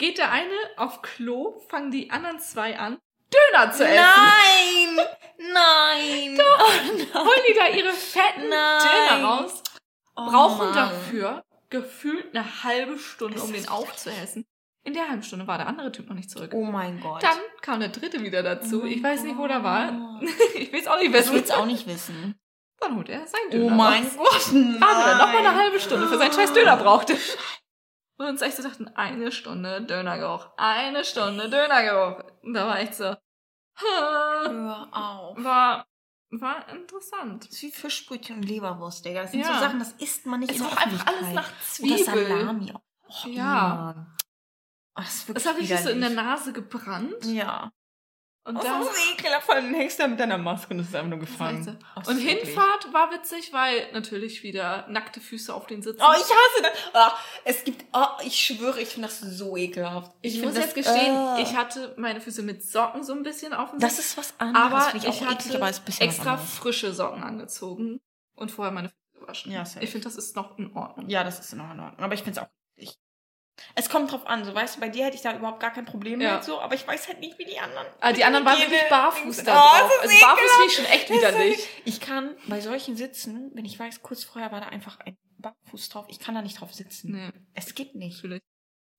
[0.00, 2.96] Geht der eine auf Klo, fangen die anderen zwei an,
[3.30, 3.96] Döner zu essen.
[4.02, 5.06] Nein!
[5.52, 6.36] Nein!
[6.38, 6.58] Doch!
[6.58, 7.14] Oh, nein.
[7.14, 8.80] Holen die da ihre fetten Nein.
[8.80, 9.62] Döner raus,
[10.16, 10.74] Oh, brauchen Mann.
[10.74, 14.46] dafür gefühlt eine halbe Stunde, Ist um den aufzuessen.
[14.84, 16.52] In der halben Stunde war der andere Typ noch nicht zurück.
[16.54, 17.22] Oh mein Gott.
[17.22, 18.80] Dann kam der dritte wieder dazu.
[18.82, 19.92] Oh ich weiß nicht, wo der war.
[19.92, 20.30] Gott.
[20.54, 21.34] ich will es auch nicht Ich wissen.
[21.34, 22.40] will es auch nicht wissen.
[22.80, 24.16] Dann holt er sein Oh Döner mein raus.
[24.16, 24.52] Gott.
[24.54, 24.80] Nein.
[24.80, 27.14] Warte, dann noch mal eine halbe Stunde für seinen scheiß Döner brauchte.
[28.20, 32.22] Und uns echt so dachten, eine Stunde Dönergeruch, eine Stunde Dönergeruch.
[32.42, 33.16] Und da war echt so,
[33.76, 35.42] Hör auf.
[35.42, 35.86] war,
[36.30, 37.44] war interessant.
[37.46, 39.22] Das ist wie Fischbrötchen und Leberwurst, Digga.
[39.22, 39.54] Das sind Ja.
[39.54, 42.04] so Sachen, das isst man nicht Es in roch der einfach alles nach Oder Zwiebel.
[42.04, 42.74] Salami.
[42.74, 43.94] Oh, Ja.
[43.96, 44.16] Mann.
[44.96, 46.10] Oh, das ist Es hat richtig so in der.
[46.10, 47.24] Nase gebrannt.
[47.24, 47.72] Ja.
[48.50, 50.80] Und Und dann, das ist ekelhaft, vor allem hängst du da mit deiner Maske und
[50.80, 51.66] es ist einfach nur Das gefangen.
[51.66, 55.66] war echt Oh, das und wirklich- Hinfahrt war witzig, weil natürlich wieder nackte Füße auf
[55.66, 56.00] den Sitzen.
[56.02, 56.72] Oh, ich hasse das.
[56.94, 60.12] Oh, es gibt, oh, ich schwöre, ich finde das so ekelhaft.
[60.22, 63.22] ich find muss das, jetzt gestehen, äh, ich hatte meine Füße mit Socken so ein
[63.22, 64.72] bisschen auf dem Das Sitz, ist was anderes.
[64.72, 68.00] aber ich, auch hatte eklig, extra frische Socken angezogen
[68.34, 69.52] und vorher meine Füße gewaschen.
[69.52, 69.84] Ja, safe.
[69.84, 71.08] ich finde, das ist noch in Ordnung.
[71.08, 71.92] Ja, das ist in Ordnung.
[71.98, 72.50] Aber ich finde es auch.
[73.74, 75.84] Es kommt drauf an, so weißt du, bei dir hätte ich da überhaupt gar kein
[75.84, 76.36] Problem Ja.
[76.36, 77.86] mit so, aber ich weiß halt nicht, wie die anderen.
[78.00, 79.90] Ah, die anderen waren wirklich barfuß da Oh, drauf.
[79.92, 81.68] das Also ist barfuß finde ich schon echt ist widerlich.
[81.84, 85.88] Ich kann bei solchen Sitzen, wenn ich weiß, kurz vorher war da einfach ein Barfuß
[85.88, 87.12] drauf, ich kann da nicht drauf sitzen.
[87.12, 88.16] Nee, Es geht nicht.
[88.16, 88.42] natürlich.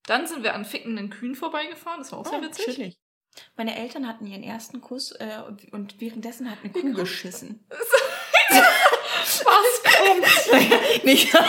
[0.07, 1.99] Dann sind wir an fickenden Kühen vorbeigefahren.
[1.99, 2.65] Das war auch sehr Oh, witzig.
[2.65, 2.97] chillig.
[3.55, 5.39] Meine Eltern hatten ihren ersten Kuss äh,
[5.71, 7.65] und, währenddessen hat eine Kuh geschissen.
[8.49, 9.83] Was
[10.51, 11.03] kommt?
[11.05, 11.33] nicht.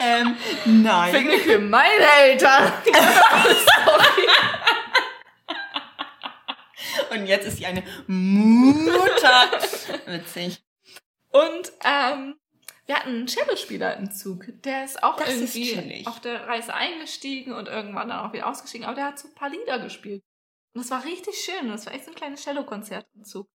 [0.00, 1.12] ähm, nein.
[1.14, 2.72] Fickende Kühe, meine Eltern.
[7.10, 9.50] Und jetzt ist sie eine Mutter.
[10.06, 10.62] Witzig.
[11.30, 12.36] Und ähm,
[12.86, 14.44] wir hatten einen Cellospieler im Zug.
[14.64, 16.06] Der ist auch Das ist irgendwie chillig.
[16.06, 18.86] auf der Reise eingestiegen und irgendwann dann auch wieder ausgestiegen.
[18.86, 20.22] Aber der hat so ein paar Lieder gespielt.
[20.72, 21.68] Und das war richtig schön.
[21.68, 23.48] Das war echt so ein kleines Cello-Konzert im Zug.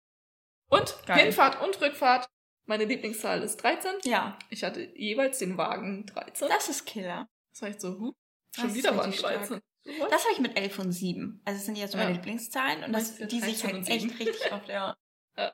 [0.69, 1.19] Und Geil.
[1.19, 2.27] Hinfahrt und Rückfahrt.
[2.67, 3.91] Meine Lieblingszahl ist 13.
[4.05, 6.47] Ja, Ich hatte jeweils den Wagen 13.
[6.49, 7.27] das ist Killer.
[7.51, 8.13] Das war echt so, huh,
[8.53, 9.47] Das schon ist wieder waren richtig stark.
[9.47, 9.61] 13.
[10.09, 11.41] Das habe ich mit 11 und 7.
[11.45, 12.15] Also das sind ja so meine Ja.
[12.15, 14.17] Lieblingszahlen und das, die sich 13 halt echt 7.
[14.17, 14.95] richtig auf der...
[15.37, 15.53] Ja.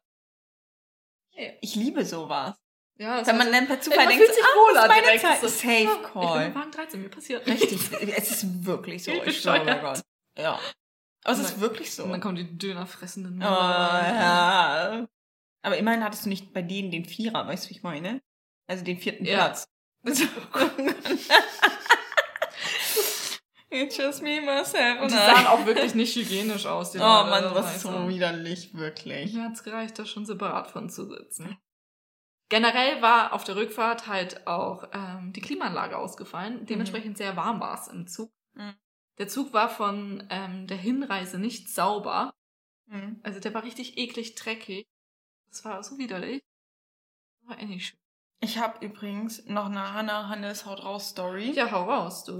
[1.34, 1.52] Ja.
[1.62, 2.56] Ich liebe sowas.
[2.98, 5.22] Ja, das Wenn man dann per Zufall denkt, fühlt sich ah, wohler das meine direkt.
[5.22, 5.42] Zeit.
[5.42, 6.46] So, Safe Ich bin Call.
[6.48, 7.80] im Wagen 13, mir passiert Richtig,
[8.16, 9.12] es ist wirklich so.
[9.26, 9.82] Ich schwöre bescheuert.
[9.82, 10.02] Gott.
[10.38, 10.60] Ja.
[11.24, 12.04] Aber es ist wirklich so.
[12.04, 13.42] Und dann kommen die Dönerfressenden.
[13.42, 15.08] Oh, ja.
[15.62, 18.22] Aber immerhin hattest du nicht bei denen den Vierer, weißt du, wie ich meine?
[18.68, 19.38] Also den vierten Ja.
[19.38, 19.68] Platz.
[23.74, 26.92] It's just me, myself Und die sahen auch wirklich nicht hygienisch aus.
[26.92, 29.34] Die Oh Leute, Mann, ist so widerlich, wirklich.
[29.34, 31.58] Mir hat's gereicht, da schon separat von zu sitzen.
[32.50, 36.66] Generell war auf der Rückfahrt halt auch ähm, die Klimaanlage ausgefallen.
[36.66, 38.30] Dementsprechend sehr warm war es im Zug.
[38.56, 38.74] Mhm.
[39.20, 42.34] Der Zug war von ähm, der Hinreise nicht sauber.
[42.88, 43.22] Mhm.
[43.24, 44.86] Also der war richtig eklig dreckig.
[45.52, 46.42] Das war so widerlich.
[47.44, 48.00] War eh nicht schön.
[48.40, 51.52] Ich habe übrigens noch eine Hannah Hannes Haut raus Story.
[51.52, 52.40] Ja, hau raus, du.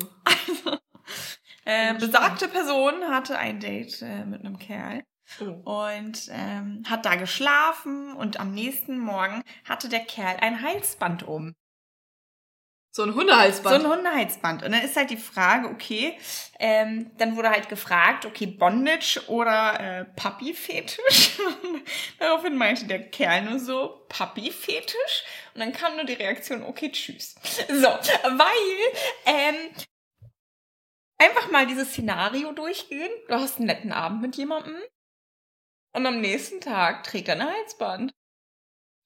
[1.64, 5.04] Äh, bin besagte Person hatte ein Date äh, mit einem Kerl
[5.40, 5.84] Oh.
[5.86, 11.54] und ähm, hat da geschlafen und am nächsten Morgen hatte der Kerl ein Halsband um.
[12.94, 13.86] So ein So Hundehalsband.
[13.86, 14.64] ein Hundehalsband.
[14.64, 16.18] Und dann ist halt die Frage, okay,
[16.60, 21.40] ähm, dann wurde halt gefragt, okay, Bondage oder äh, Papi-Fetisch?
[22.20, 25.24] Daraufhin meinte der Kerl nur so, Papi-Fetisch?
[25.54, 27.36] Und dann kam nur die Reaktion, okay, tschüss.
[27.70, 29.72] So, weil, ähm,
[31.18, 33.12] einfach mal dieses Szenario durchgehen.
[33.30, 34.76] Du hast einen netten Abend mit jemandem
[35.94, 38.12] und am nächsten Tag trägt er ein Halsband.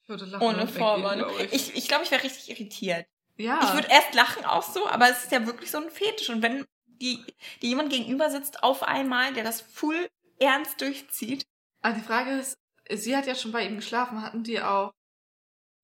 [0.04, 1.28] ich würde lachen Ohne und weggehen, Vorwarnung.
[1.36, 1.54] glaub ich.
[1.54, 3.06] Ich, ich glaube, ich wäre richtig irritiert.
[3.38, 3.60] Ja.
[3.64, 6.30] Ich würde erst lachen auch so, aber es ist ja wirklich so ein Fetisch.
[6.30, 7.24] Und wenn die,
[7.62, 10.08] die jemand gegenüber sitzt auf einmal, der das full
[10.40, 11.46] ernst durchzieht.
[11.82, 12.58] Aber die Frage ist,
[12.90, 14.22] sie hat ja schon bei ihm geschlafen.
[14.22, 14.92] Hatten die auch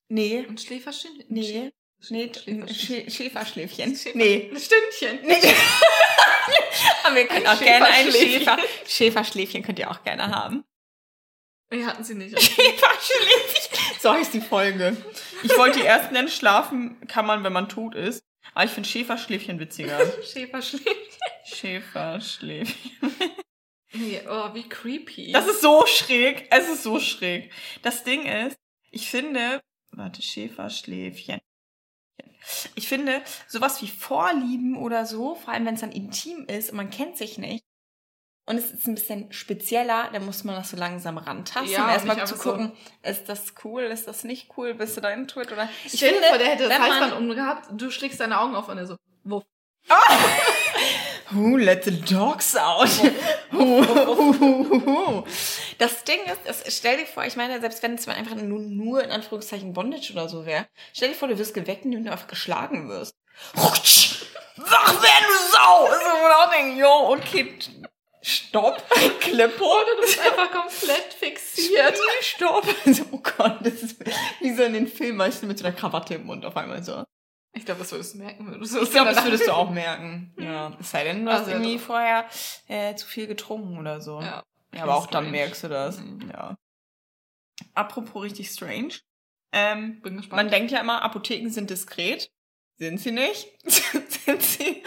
[0.09, 0.45] Nee.
[0.47, 1.25] ein Schläferstündchen?
[1.29, 1.71] Nee.
[2.09, 2.31] Nee,
[3.09, 3.95] Schäferschläfchen.
[3.95, 4.49] Schäfer- Nee.
[4.51, 5.19] Ein Stündchen.
[5.23, 5.37] Nee.
[7.03, 8.11] Aber wir können auch gerne ein.
[8.11, 10.63] Schäfer, Schäferschläfchen könnt ihr auch gerne haben.
[11.69, 12.31] Wir hatten sie nicht.
[12.41, 13.90] Schäferschläfchen.
[14.01, 14.97] So heißt die Folge.
[15.43, 18.25] Ich wollte die erst nennen, schlafen kann man, wenn man tot ist.
[18.55, 19.99] Aber ich finde Schäferschläfchen witziger.
[20.23, 21.19] Schäferschläfchen.
[21.45, 22.91] Schäferschläfchen.
[24.27, 25.31] Oh, wie creepy.
[25.33, 26.47] Das ist so schräg.
[26.49, 27.51] Es ist so schräg.
[27.83, 28.57] Das Ding ist,
[28.89, 29.61] ich finde,
[29.91, 31.39] warte, Schäferschläfchen.
[32.73, 36.77] Ich finde, sowas wie Vorlieben oder so, vor allem wenn es dann intim ist und
[36.77, 37.63] man kennt sich nicht,
[38.45, 41.89] und es ist ein bisschen spezieller, dann muss man das so langsam rantasten, Ja, um
[41.89, 42.71] erstmal zu einfach so- gucken,
[43.03, 45.69] ist das cool, ist das nicht cool, bist du da intuit oder...
[45.85, 48.67] Ich Stell dir vor, der hätte das man- Halsband umgehabt, du schlägst deine Augen auf
[48.67, 49.43] und er so, wuff.
[51.31, 52.89] Who let the dogs out?
[55.77, 58.59] Das Ding ist, es, stell dir vor, ich meine, selbst wenn es mal einfach nur,
[58.59, 62.11] nur in Anführungszeichen Bondage oder so wäre, stell dir vor, du wirst geweckt, indem du
[62.11, 63.15] einfach geschlagen wirst.
[63.53, 65.87] Wach werden, du Sau!
[65.87, 67.57] So, und auch denken, yo, okay,
[68.21, 68.83] stopp,
[69.19, 69.63] Klippe.
[69.63, 71.97] Oder du bist einfach komplett fixiert.
[72.21, 72.65] Stopp.
[72.85, 73.95] So, oh Gott, das ist
[74.41, 76.83] wie so in den Filmen, weißt du, mit so einer Krawatte im Mund auf einmal
[76.83, 77.03] so.
[77.53, 78.47] Ich glaube, das würdest du merken.
[78.49, 80.33] Würdest Ich glaube, das würdest du auch merken.
[80.39, 80.77] Ja.
[80.79, 81.83] Es sei denn, du hast Also, irgendwie doch.
[81.83, 82.25] vorher
[82.67, 84.21] äh, zu viel getrunken oder so.
[84.21, 84.41] Ja.
[84.73, 85.31] Ja, aber auch dann Strange.
[85.31, 85.99] merkst du das.
[85.99, 86.29] Mhm.
[86.31, 86.55] Ja.
[87.73, 88.93] Apropos richtig strange.
[89.51, 90.43] Ähm, Bin gespannt.
[90.43, 92.31] man denkt ja immer, Apotheken sind diskret.
[92.77, 93.47] Sind sie nicht?
[94.25, 94.83] sind sie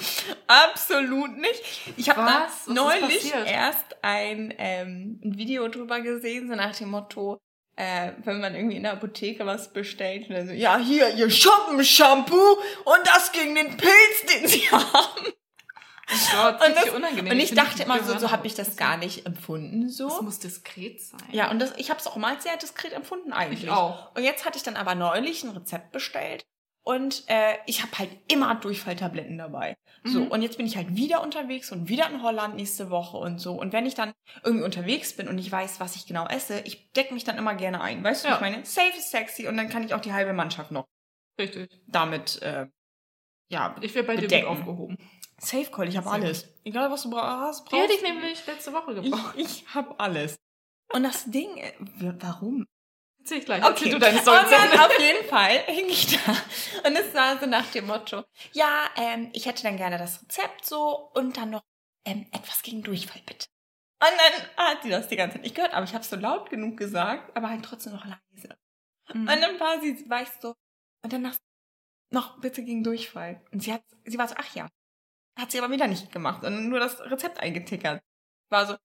[0.46, 1.62] absolut nicht.
[1.96, 7.38] Ich habe da neulich erst ein, ähm, ein Video drüber gesehen, so nach dem Motto,
[7.76, 12.58] äh, wenn man irgendwie in der Apotheke was bestellt oder so, ja, hier, ihr Shoppen-Shampoo
[12.84, 15.32] und das gegen den Pilz, den sie haben.
[16.06, 17.32] Oh Gott, Und, das, unangenehm.
[17.32, 20.08] und ich finde dachte immer so, so habe ich das gar nicht empfunden so.
[20.08, 21.18] Das muss diskret sein.
[21.32, 23.64] Ja, und das, ich habe es auch mal sehr diskret empfunden eigentlich.
[23.64, 24.14] Ich auch.
[24.14, 26.44] Und jetzt hatte ich dann aber neulich ein Rezept bestellt
[26.86, 29.74] und äh, ich habe halt immer Durchfalltabletten dabei.
[30.04, 30.28] So, Mhm.
[30.28, 33.54] und jetzt bin ich halt wieder unterwegs und wieder in Holland nächste Woche und so.
[33.54, 36.92] Und wenn ich dann irgendwie unterwegs bin und ich weiß, was ich genau esse, ich
[36.92, 38.04] decke mich dann immer gerne ein.
[38.04, 38.34] Weißt du, Ja.
[38.34, 40.84] ich meine, safe is sexy und dann kann ich auch die halbe Mannschaft noch
[41.40, 41.70] Richtig.
[41.86, 42.66] damit, äh,
[43.50, 44.46] ja, Ich wäre bei dir Bedecken.
[44.48, 44.98] gut aufgehoben.
[45.38, 46.48] safe call, ich habe alles.
[46.64, 48.02] Egal, was du bra- hast, Die hätte brauchst.
[48.02, 49.34] ich nämlich letzte Woche gebraucht.
[49.36, 50.36] ich, ich habe alles.
[50.92, 51.72] Und das Ding, äh,
[52.20, 52.66] warum?
[53.24, 53.64] Erzähl ich gleich.
[53.64, 54.84] Okay, du deine und Story dann Ende.
[54.84, 56.32] auf jeden Fall hing ich da.
[56.86, 60.66] Und es war so nach dem Motto, ja, ähm, ich hätte dann gerne das Rezept
[60.66, 61.64] so und dann noch
[62.04, 63.46] ähm, etwas gegen Durchfall, bitte.
[63.98, 66.50] Und dann hat die das die ganze Zeit nicht gehört, aber ich habe so laut
[66.50, 68.58] genug gesagt, aber halt trotzdem noch leise.
[69.14, 69.20] Mhm.
[69.20, 70.54] Und dann war sie, war ich so,
[71.02, 71.34] und dann noch,
[72.10, 73.42] noch bitte gegen Durchfall.
[73.52, 74.68] Und sie hat, sie war so, ach ja.
[75.40, 78.02] Hat sie aber wieder nicht gemacht und nur das Rezept eingetickert.
[78.50, 78.76] War so,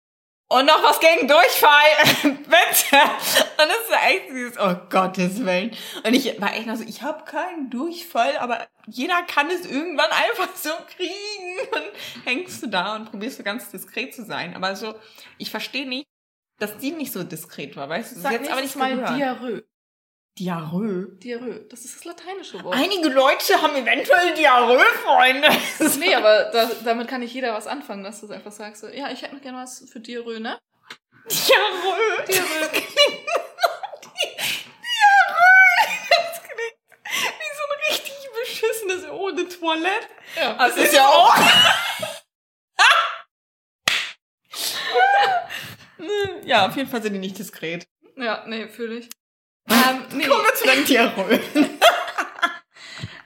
[0.51, 1.89] und noch was gegen Durchfall,
[2.23, 2.97] bitte.
[2.97, 5.71] Und das war echt dieses, oh Gottes Willen.
[6.03, 10.09] Und ich war echt noch so, ich habe keinen Durchfall, aber jeder kann es irgendwann
[10.09, 11.59] einfach so kriegen.
[11.71, 14.55] Und hängst du da und probierst so ganz diskret zu sein.
[14.55, 14.95] Aber so,
[15.37, 16.07] ich verstehe nicht,
[16.57, 18.15] dass die nicht so diskret war, weißt du?
[18.15, 19.15] Das Sag ist jetzt aber nicht mal.
[19.15, 19.63] Diarrhoe.
[20.39, 21.07] Diarrhoe.
[21.21, 21.65] Diarrhoe.
[21.69, 22.73] Das ist das lateinische Wort.
[22.73, 25.49] Einige Leute haben eventuell Diarrhoe, Freunde.
[25.99, 29.11] Nee, aber da, damit kann nicht jeder was anfangen, dass du einfach sagst, so, ja,
[29.11, 30.57] ich hätte noch gerne was für Diarrhoe, ne?
[31.29, 32.23] Diarrhoe.
[32.25, 32.69] Diarrhoe.
[32.71, 32.85] Diarrhoe.
[36.09, 36.77] Das klingt
[37.37, 39.03] wie so ein richtig beschissenes
[39.35, 40.07] de Toilette.
[40.37, 41.35] Ja, Das ist ja auch.
[46.45, 47.85] ja, auf jeden Fall sind die nicht diskret.
[48.15, 49.09] Ja, nee, fühle ich.
[49.69, 50.25] Ähm, nee.
[50.25, 51.39] Kommen wir zu deinem Diarrhoe.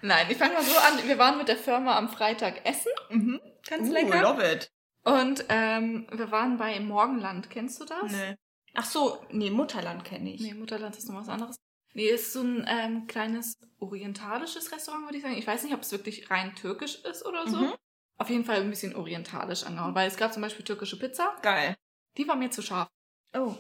[0.01, 1.08] Nein, ich fange mal so an.
[1.08, 2.91] Wir waren mit der Firma am Freitag essen.
[3.10, 3.39] Mhm.
[3.67, 4.21] Ganz Uh, lecker.
[4.21, 4.69] love it.
[5.06, 7.49] Und ähm, wir waren bei Morgenland.
[7.49, 8.12] Kennst du das?
[8.12, 8.36] Nee.
[8.73, 10.41] Ach so, nee, Mutterland kenne ich.
[10.41, 11.56] Nee, Mutterland ist noch was anderes.
[11.93, 15.38] Nee, ist so ein ähm, kleines orientalisches Restaurant, würde ich sagen.
[15.38, 17.58] Ich weiß nicht, ob es wirklich rein türkisch ist oder so.
[17.58, 17.73] Mhm.
[18.17, 21.36] Auf jeden Fall ein bisschen orientalisch angehauen, weil es gab zum Beispiel türkische Pizza.
[21.43, 21.75] Geil.
[22.17, 22.88] Die war mir zu scharf.
[23.36, 23.56] Oh.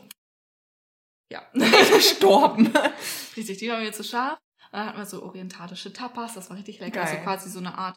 [1.29, 1.41] Ja.
[1.53, 2.71] Gestorben.
[3.37, 4.39] Richtig, die war mir zu scharf.
[4.71, 7.01] Und dann hatten wir so orientalische Tapas, das war richtig lecker.
[7.01, 7.09] Geil.
[7.11, 7.95] Also quasi so eine Art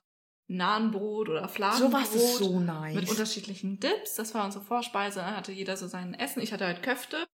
[0.48, 1.90] Nahenbrot oder Fladenbrot.
[1.90, 2.94] Sowas ist so nice.
[2.94, 4.14] Mit unterschiedlichen Dips.
[4.14, 5.20] Das war unsere Vorspeise.
[5.20, 6.40] Dann hatte jeder so sein Essen.
[6.42, 7.26] Ich hatte halt Köfte.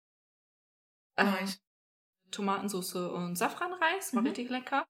[1.17, 1.59] Äh, Nice.
[2.31, 4.15] Tomatensauce und Safranreis.
[4.15, 4.29] War Mhm.
[4.29, 4.87] richtig lecker.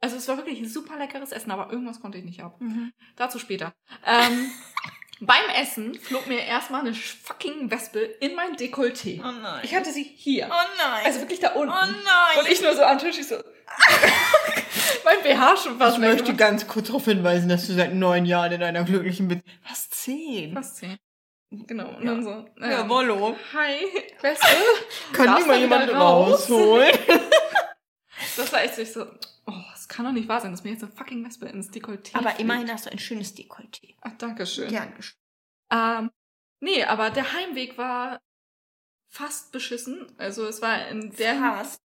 [0.00, 2.58] Also es war wirklich ein super leckeres Essen, aber irgendwas konnte ich nicht ab.
[2.60, 2.92] Mhm.
[3.16, 3.74] Dazu später.
[4.06, 4.50] Ähm,
[5.20, 9.20] beim Essen flog mir erstmal eine fucking Wespe in mein Dekolleté.
[9.22, 9.60] Oh nein.
[9.62, 10.48] Ich hatte sie hier.
[10.50, 11.04] Oh nein.
[11.04, 11.72] Also wirklich da unten.
[11.72, 12.38] oh nein.
[12.38, 13.36] Und ich nur so am Tisch, ich so.
[15.04, 18.52] mein BH schon fast ich möchte ganz kurz darauf hinweisen, dass du seit neun Jahren
[18.52, 19.54] in einer glücklichen Beziehung.
[19.68, 20.54] Was zehn?
[20.54, 20.96] Fast zehn.
[21.50, 21.88] Genau.
[21.88, 22.14] Und Ja.
[22.14, 22.30] dann so.
[22.60, 23.36] Ja, ähm, Wollo.
[23.54, 23.74] Hi,
[24.22, 24.46] Wespe.
[25.12, 26.96] Kann mal jemand rausholen?
[28.36, 29.06] Das war echt so, ich so,
[29.46, 29.52] oh,
[29.90, 32.40] kann doch nicht wahr sein, dass mir jetzt eine fucking Wespe ins Dekolleté Aber fliegt.
[32.40, 33.96] immerhin hast du ein schönes Dekolleté.
[34.00, 34.68] Ach, danke schön.
[34.68, 35.18] Gern geschehen.
[35.70, 36.10] Ähm,
[36.60, 38.20] nee, aber der Heimweg war
[39.08, 40.06] fast beschissen.
[40.16, 41.34] Also es war in der...
[41.34, 41.82] Fast.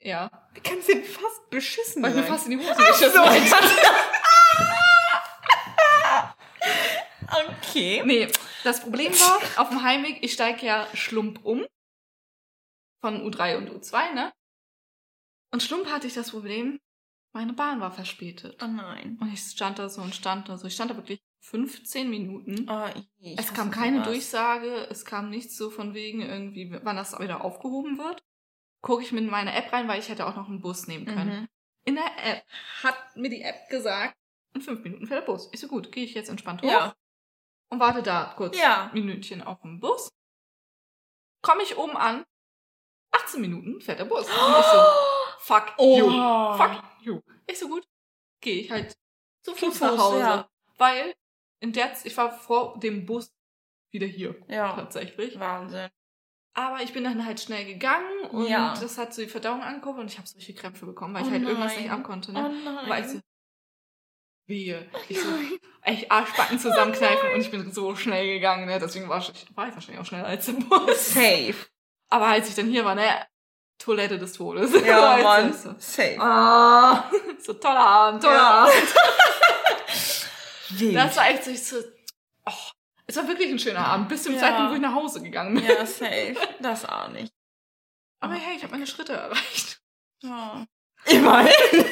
[0.00, 0.30] Ja.
[0.52, 2.32] Wie kannst du denn fast beschissen Weil ich mir sein?
[2.32, 3.22] fast in die Hose Ach geschissen so.
[7.48, 8.02] okay.
[8.04, 8.28] Nee,
[8.62, 11.66] das Problem war, auf dem Heimweg, ich steige ja Schlump um.
[13.00, 14.32] Von U3 und U2, ne?
[15.50, 16.78] Und Schlump hatte ich das Problem,
[17.32, 18.62] meine Bahn war verspätet.
[18.62, 19.18] Oh nein.
[19.20, 20.66] Und ich stand da so und stand da so.
[20.66, 22.68] Ich stand da wirklich 15 Minuten.
[22.68, 22.88] Oh,
[23.20, 24.08] ich es kam keine sowas.
[24.08, 28.22] Durchsage, es kam nichts so von wegen irgendwie, wann das wieder aufgehoben wird.
[28.80, 31.42] Gucke ich mit meiner App rein, weil ich hätte auch noch einen Bus nehmen können.
[31.42, 31.48] Mhm.
[31.84, 32.44] In der App
[32.82, 34.14] hat mir die App gesagt,
[34.54, 35.48] in fünf Minuten fährt der Bus.
[35.52, 36.94] Ich so gut, gehe ich jetzt entspannt hoch Ja.
[37.70, 38.90] und warte da kurz Ja.
[38.92, 40.08] Minütchen auf dem Bus.
[41.42, 42.24] Komme ich oben an,
[43.12, 44.26] 18 Minuten fährt der Bus.
[44.26, 44.82] Und ich so,
[45.38, 46.56] fuck you, Oha.
[46.56, 47.20] fuck you.
[47.46, 47.86] Ich so gut,
[48.40, 48.96] gehe ich halt
[49.42, 50.18] zu Fuß Fuß, nach Hause.
[50.20, 50.48] ja.
[50.76, 51.14] Weil
[51.60, 53.32] in der, Z- ich war vor dem Bus
[53.90, 54.74] wieder hier, Ja.
[54.74, 55.38] tatsächlich.
[55.40, 55.88] Wahnsinn.
[56.54, 58.74] Aber ich bin dann halt schnell gegangen und Ja.
[58.80, 61.32] das hat so die Verdauung angeguckt und ich habe solche Krämpfe bekommen, weil Oh ich
[61.32, 61.82] halt irgendwas nein.
[61.82, 62.30] nicht abkonnte.
[62.32, 62.60] Oh Ne?
[62.64, 62.88] nein.
[62.88, 63.20] War ich so,
[64.46, 64.90] wehe.
[65.08, 65.28] Ich so,
[65.82, 68.78] echt Arschbacken zusammenkneifen und ich bin so schnell gegangen, ne?
[68.78, 71.14] Deswegen war ich, war ich wahrscheinlich auch schneller als der Bus.
[71.14, 71.54] Safe.
[72.08, 73.26] Aber als ich dann hier war, ne,
[73.78, 74.72] Toilette des Todes.
[74.84, 75.52] Ja, Mann.
[75.52, 76.16] So, Safe.
[76.20, 77.08] ah,
[77.38, 78.50] so toller Abend, toller Ja.
[78.64, 78.74] Abend.
[80.92, 81.82] Das war echt so, so,
[82.46, 82.52] oh,
[83.06, 84.40] es war wirklich ein schöner Abend, bis zum Ja.
[84.40, 85.64] Zeitpunkt, wo ich nach Hause gegangen bin.
[85.64, 86.36] ja, safe.
[86.60, 87.32] Das auch nicht.
[88.20, 89.80] Aber hey, ich habe meine Schritte erreicht.
[90.22, 90.66] Ja.
[91.06, 91.86] Immerhin.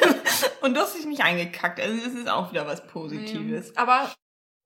[0.61, 1.81] Und du hast dich nicht eingekackt.
[1.81, 3.69] Also das ist auch wieder was Positives.
[3.71, 3.77] Nee.
[3.77, 4.13] Aber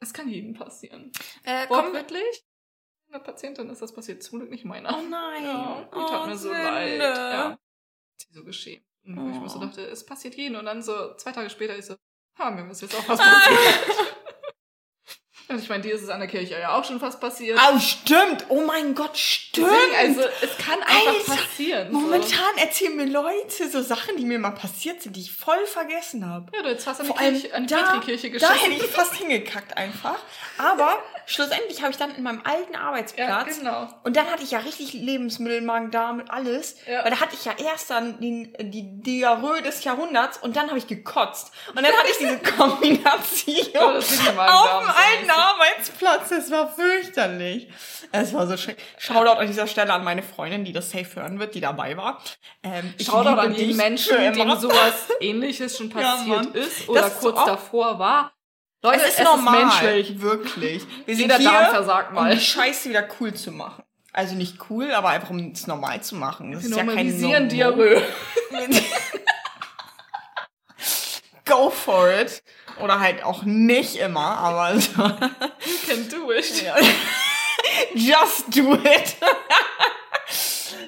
[0.00, 1.12] es kann jedem passieren.
[1.44, 1.84] Äh, komm.
[1.86, 2.44] Wortwörtlich,
[3.10, 4.96] einer Patientin ist das passiert, zum Glück nicht meiner.
[4.96, 5.44] Oh nein.
[5.44, 6.62] Ja, die oh, tat mir so Sünde.
[6.62, 6.98] leid.
[7.00, 7.58] Ja.
[8.16, 8.84] Sie so geschämt.
[9.04, 9.64] Und wo ich mir so Oh.
[9.64, 10.58] dachte, es passiert jedem.
[10.58, 11.96] Und dann so zwei Tage später ich so,
[12.38, 14.06] ha, mir ist jetzt auch was passiert.
[15.48, 17.58] Und ich meine, dir ist es an der Kirche ja auch schon fast passiert.
[17.60, 18.46] Oh, stimmt.
[18.50, 19.68] Oh mein Gott, stimmt.
[19.98, 21.90] Also es kann einfach Alter, passieren.
[21.92, 21.98] So.
[21.98, 26.24] Momentan erzählen mir Leute so Sachen, die mir mal passiert sind, die ich voll vergessen
[26.24, 26.52] habe.
[26.54, 28.70] Ja, du hättest fast an die, Vor Kirche, an die da- Petrikirche Da geschissen.
[28.72, 30.20] hätte ich fast hingekackt einfach.
[30.56, 33.88] Aber schlussendlich habe ich dann in meinem alten ja, Arbeitsplatz genau.
[34.04, 36.76] und dann hatte ich ja richtig Lebensmittelmagen da mit alles.
[36.86, 37.04] Ja.
[37.04, 40.78] Weil da hatte ich ja erst dann den, die Diarrhoe des Jahrhunderts und dann habe
[40.78, 41.52] ich gekotzt.
[41.68, 45.30] Und dann hatte ich diese Kombination Ja, das im auf dem alten.
[45.30, 46.30] Arbeitsplatz.
[46.30, 47.68] Es war fürchterlich.
[48.12, 48.74] Es war so schön.
[48.98, 52.22] Shoutout an dieser Stelle an meine Freundin, die das safe hören wird, die dabei war.
[52.62, 54.56] Ähm, Shoutout an dich Menschen, immer.
[54.56, 56.54] sowas ähnliches schon Ja, passiert Mann.
[56.54, 58.32] ist oder Das kurz davor war.
[58.82, 60.20] Leute, es ist normal, menschlich.
[60.20, 60.86] wirklich.
[61.06, 62.34] Wir Jeder sind Darm hier, versagt um mal.
[62.34, 63.82] die Scheiße wieder cool zu machen.
[64.12, 66.52] Also nicht cool, aber einfach um es normal zu machen.
[66.52, 67.54] Das Wir ist ja kein normalisieren No-Go.
[67.54, 68.02] Diarrhoe.
[71.46, 72.42] Go for it.
[72.80, 75.02] Oder halt auch nicht immer, aber so.
[75.02, 76.64] You can do it.
[77.94, 79.16] Just do it.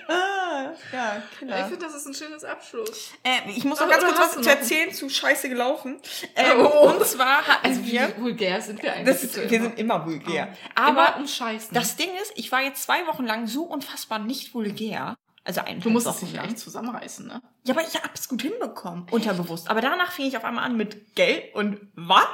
[0.08, 1.68] Ah, ja, Ich klar.
[1.68, 3.10] finde, das ist ein schönes Abschluss.
[3.22, 6.00] Äh, ich muss noch ganz kurz was zu erzählen zu Scheiße gelaufen.
[6.36, 6.90] Ähm, Oh.
[6.90, 8.14] Und zwar hatten Also wir...
[8.18, 9.22] vulgär sind wir eigentlich?
[9.22, 9.62] Ist, wir immer?
[9.64, 10.48] sind immer vulgär.
[10.74, 11.70] Aber Aber um Scheißen.
[11.74, 15.14] das Ding ist, ich war jetzt zwei Wochen lang so unfassbar nicht vulgär.
[15.44, 16.44] Also eineinhalb du musst es lang.
[16.46, 17.42] echt zusammenreißen, ne?
[17.64, 19.06] Ja, aber ich hab's gut hinbekommen.
[19.10, 19.68] Unterbewusst.
[19.70, 22.26] Aber danach fing ich auf einmal an mit Geld und was?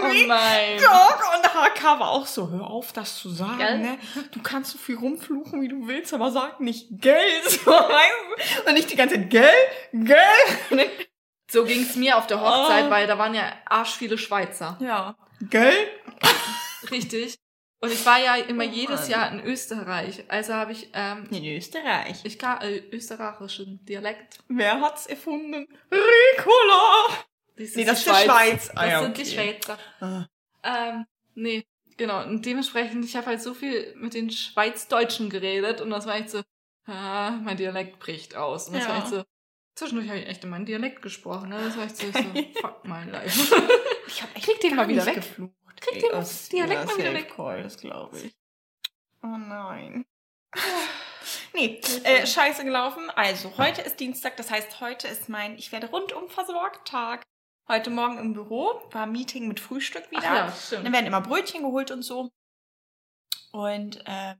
[0.00, 0.78] Oh nein.
[0.78, 3.78] Dog und HK war auch so, hör auf, das zu sagen, Gell?
[3.78, 3.98] ne?
[4.32, 8.68] Du kannst so viel rumfluchen, wie du willst, aber sag nicht Geld, so, weißt du?
[8.68, 11.08] Und nicht die ganze Zeit Geld, Geld.
[11.50, 12.90] So ging's mir auf der Hochzeit, Oh.
[12.90, 14.76] weil da waren ja arsch viele Schweizer.
[14.80, 15.16] Ja.
[15.40, 15.88] Geld?
[16.90, 17.36] Richtig.
[17.80, 19.08] Und ich war ja immer Oh jedes.
[19.08, 20.24] Jahr in Österreich.
[20.28, 22.20] Also habe ich, ähm, In Österreich.
[22.24, 24.38] ich kann äh, österreichischen Dialekt.
[24.48, 25.66] Wer hat's erfunden?
[25.92, 27.24] Ricola!
[27.58, 28.70] Das Nee, das die ist die Schweiz.
[28.70, 29.30] Ah, Das ja, sind die okay.
[29.30, 29.78] Schweizer.
[30.00, 30.26] Ah.
[30.62, 32.22] Ähm, nee, genau.
[32.22, 36.30] Und dementsprechend, ich habe halt so viel mit den Schweizdeutschen geredet und das war echt
[36.30, 36.42] so,
[36.86, 38.68] ah, mein Dialekt bricht aus.
[38.68, 38.90] Und das Ja.
[38.90, 39.24] war echt so,
[39.74, 41.48] zwischendurch habe ich echt in meinen Dialekt gesprochen.
[41.50, 41.58] Ne?
[41.62, 42.22] Das war echt so, ich so
[42.60, 43.54] fuck my life.
[44.06, 45.16] Ich hab echt Krieg den mal wieder weg.
[45.16, 45.52] geflucht.
[45.80, 47.32] Krieg den das- Dialekt ja, mal wieder weg.
[47.34, 48.34] Call, das glaube ich.
[49.22, 50.04] Oh nein.
[51.52, 53.10] Nee, äh, scheiße gelaufen.
[53.10, 57.22] Also, heute ist Dienstag, das heißt, heute ist mein Ich werde rundum versorgt Tag.
[57.70, 60.22] Heute Morgen im Büro war ein Meeting mit Frühstück wieder.
[60.22, 60.92] Ach ja, Dann stimmt.
[60.92, 62.30] werden immer Brötchen geholt und so.
[63.52, 64.36] Und äh,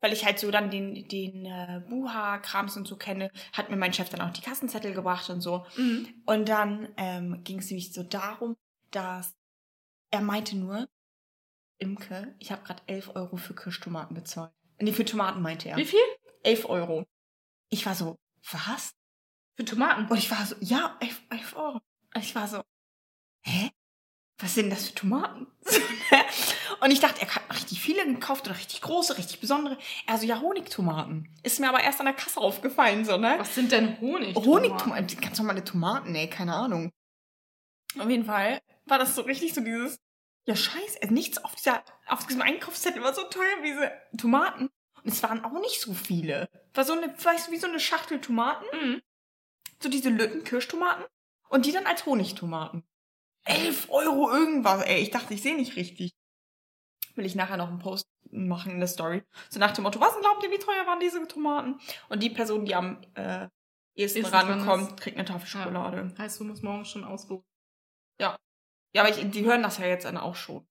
[0.00, 3.92] weil ich halt so dann den, den äh, Buha-Krams und so kenne, hat mir mein
[3.92, 5.66] Chef dann auch die Kassenzettel gebracht und so.
[5.76, 6.22] Mhm.
[6.24, 8.56] Und dann ähm, ging es nämlich so darum,
[8.92, 9.34] dass
[10.12, 10.88] er meinte nur,
[11.78, 14.52] Imke, ich habe gerade 11 Euro für Kirschtomaten bezahlt.
[14.78, 15.76] Nee, für Tomaten meinte er.
[15.76, 15.98] Wie viel?
[16.44, 17.04] 11 Euro.
[17.70, 18.18] Ich war so,
[18.52, 18.94] was?
[19.56, 20.06] Für Tomaten.
[20.06, 21.80] Und ich war so, ja, 11, 11 Euro.
[22.20, 22.62] Ich war so,
[23.42, 23.70] hä?
[24.38, 25.46] was sind das für Tomaten?
[26.80, 29.76] und ich dachte, er hat richtig viele gekauft oder richtig große, richtig besondere.
[30.06, 31.28] Er so, ja, Honigtomaten.
[31.42, 33.34] Ist mir aber erst an der Kasse aufgefallen, so, ne?
[33.38, 34.36] Was sind denn Honig?
[34.36, 36.92] Honigtomaten, ganz normale Tomaten, ey, keine Ahnung.
[37.98, 39.98] Auf jeden Fall war das so richtig so dieses,
[40.46, 44.70] ja scheiße, also nichts auf dieser, auf diesem Einkaufszettel war so teuer wie diese Tomaten.
[45.02, 46.48] Und es waren auch nicht so viele.
[46.74, 48.64] War so eine, weißt du, wie so eine Schachtel Tomaten.
[48.72, 49.02] Mhm.
[49.80, 51.04] So diese Lütten-Kirschtomaten.
[51.48, 52.84] Und die dann als Honigtomaten.
[53.44, 55.00] Elf Euro irgendwas, ey.
[55.00, 56.12] Ich dachte, ich sehe nicht richtig.
[57.14, 59.22] Will ich nachher noch einen Post machen in der Story.
[59.48, 61.80] So nach dem Motto, was glaubt ihr, wie teuer waren diese Tomaten?
[62.08, 63.48] Und die Person, die am äh,
[63.94, 66.14] ehesten rankommt, kriegt eine Tafel Schokolade.
[66.18, 67.44] Heißt, du musst morgen schon ausloten.
[68.94, 70.66] Ja, aber ich, die hören das ja jetzt dann auch schon.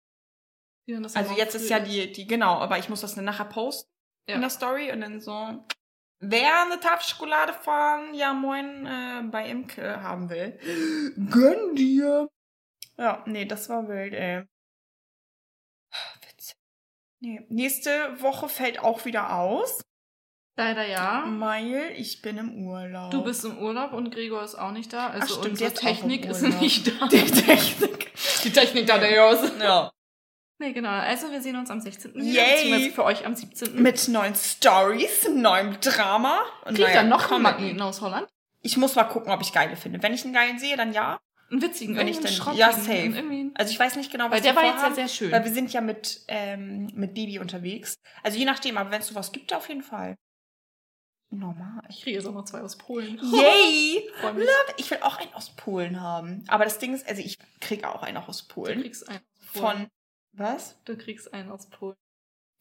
[0.89, 3.91] Ja, Also jetzt ist ja die, die, genau, aber ich muss das dann nachher posten
[4.28, 4.36] Ja.
[4.36, 5.32] in der Story und dann so,
[6.20, 10.59] wer eine Tafel Schokolade von Ja Moin äh, bei Imke haben will,
[11.30, 12.30] gönn dir.
[12.97, 14.43] Ja, nee, das war wild, ey.
[16.28, 16.55] Witzig.
[17.20, 19.82] Nee, nächste Woche fällt auch wieder aus,
[20.57, 21.24] Leider ja.
[21.38, 23.11] weil ich bin im Urlaub.
[23.11, 25.09] Du bist im Urlaub und Gregor ist auch nicht da.
[25.09, 27.07] Also Ach, stimmt, unsere Technik ist nicht da.
[27.07, 28.11] Die Technik.
[28.43, 29.51] Die Technik da der aus.
[29.59, 29.91] Ja.
[30.59, 30.89] Nee, genau.
[30.89, 32.15] Also wir sehen uns am 16.
[32.15, 32.89] wieder, Yay.
[32.91, 33.81] für euch am 17.
[33.81, 36.39] Mit neuen Stories, neuem Drama.
[36.65, 37.43] Und Kriegt dann noch einen.
[37.43, 38.27] Magneten aus Holland.
[38.63, 40.01] Ich muss mal gucken, ob ich geile finde.
[40.01, 41.19] Wenn ich einen geilen sehe, dann ja.
[41.49, 43.51] Einen witzigen, Wenn ich dann- ja, safe.
[43.53, 45.31] Also ich weiß nicht genau, was Weil der war jetzt ja sehr schön.
[45.31, 47.95] Weil wir sind ja mit, ähm, mit Bibi unterwegs.
[48.23, 50.15] Also je nachdem, aber wenn es sowas gibt, auf jeden Fall.
[51.29, 51.83] Normal.
[51.89, 53.19] Ich kriege jetzt auch noch zwei aus Polen.
[53.21, 54.09] Yay!
[54.35, 54.47] Mich.
[54.77, 56.43] Ich will auch einen aus Polen haben.
[56.47, 58.81] Aber das Ding ist, also ich kriege auch einen aus Du Polen.
[58.81, 59.77] kriegst einen aus Polen.
[59.77, 59.87] Von,
[60.34, 60.78] was?
[60.86, 61.95] Du kriegst einen aus Polen.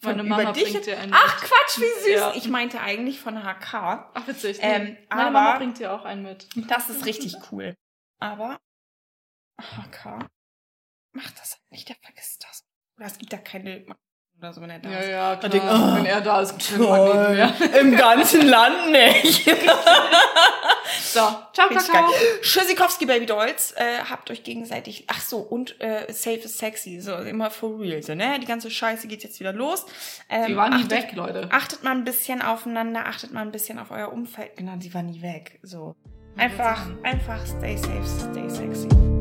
[0.02, 0.64] Von Meine über Mama dich?
[0.72, 1.50] bringt dir einen Ach mit.
[1.50, 2.08] Quatsch, wie süß.
[2.20, 2.32] Ja.
[2.34, 4.10] Ich meinte eigentlich von HK.
[4.14, 4.58] Ach, witzig.
[4.60, 4.98] Ähm, nee.
[5.08, 6.46] Meine Mama bringt dir auch einen mit.
[6.68, 7.74] Das ist richtig cool.
[8.18, 8.58] Aber
[9.60, 10.18] HK
[11.12, 12.62] macht das halt nicht, der vergisst das.
[12.98, 13.86] Oder es gibt da keine
[14.38, 15.08] oder so, wenn er da Ja, ist.
[15.08, 15.50] ja, klar.
[15.50, 17.54] denk oh, Wenn er da ist, mehr.
[17.80, 19.46] Im ganzen Land nicht.
[21.12, 21.20] So,
[21.52, 22.10] ciao, Richtig Kakao.
[22.10, 22.20] geil.
[22.42, 27.14] Tschüssikowski Baby Dolls, äh, habt euch gegenseitig, ach so, und äh, Safe is Sexy, so
[27.16, 28.38] immer for real, so, ne?
[28.40, 29.86] Die ganze Scheiße geht jetzt wieder los.
[30.28, 31.48] Ähm, Die waren nie achtet, weg, Leute.
[31.50, 34.56] Achtet mal ein bisschen aufeinander, achtet mal ein bisschen auf euer Umfeld.
[34.56, 35.94] Genau, die war nie weg, so.
[36.36, 39.15] Einfach, einfach stay safe, stay sexy.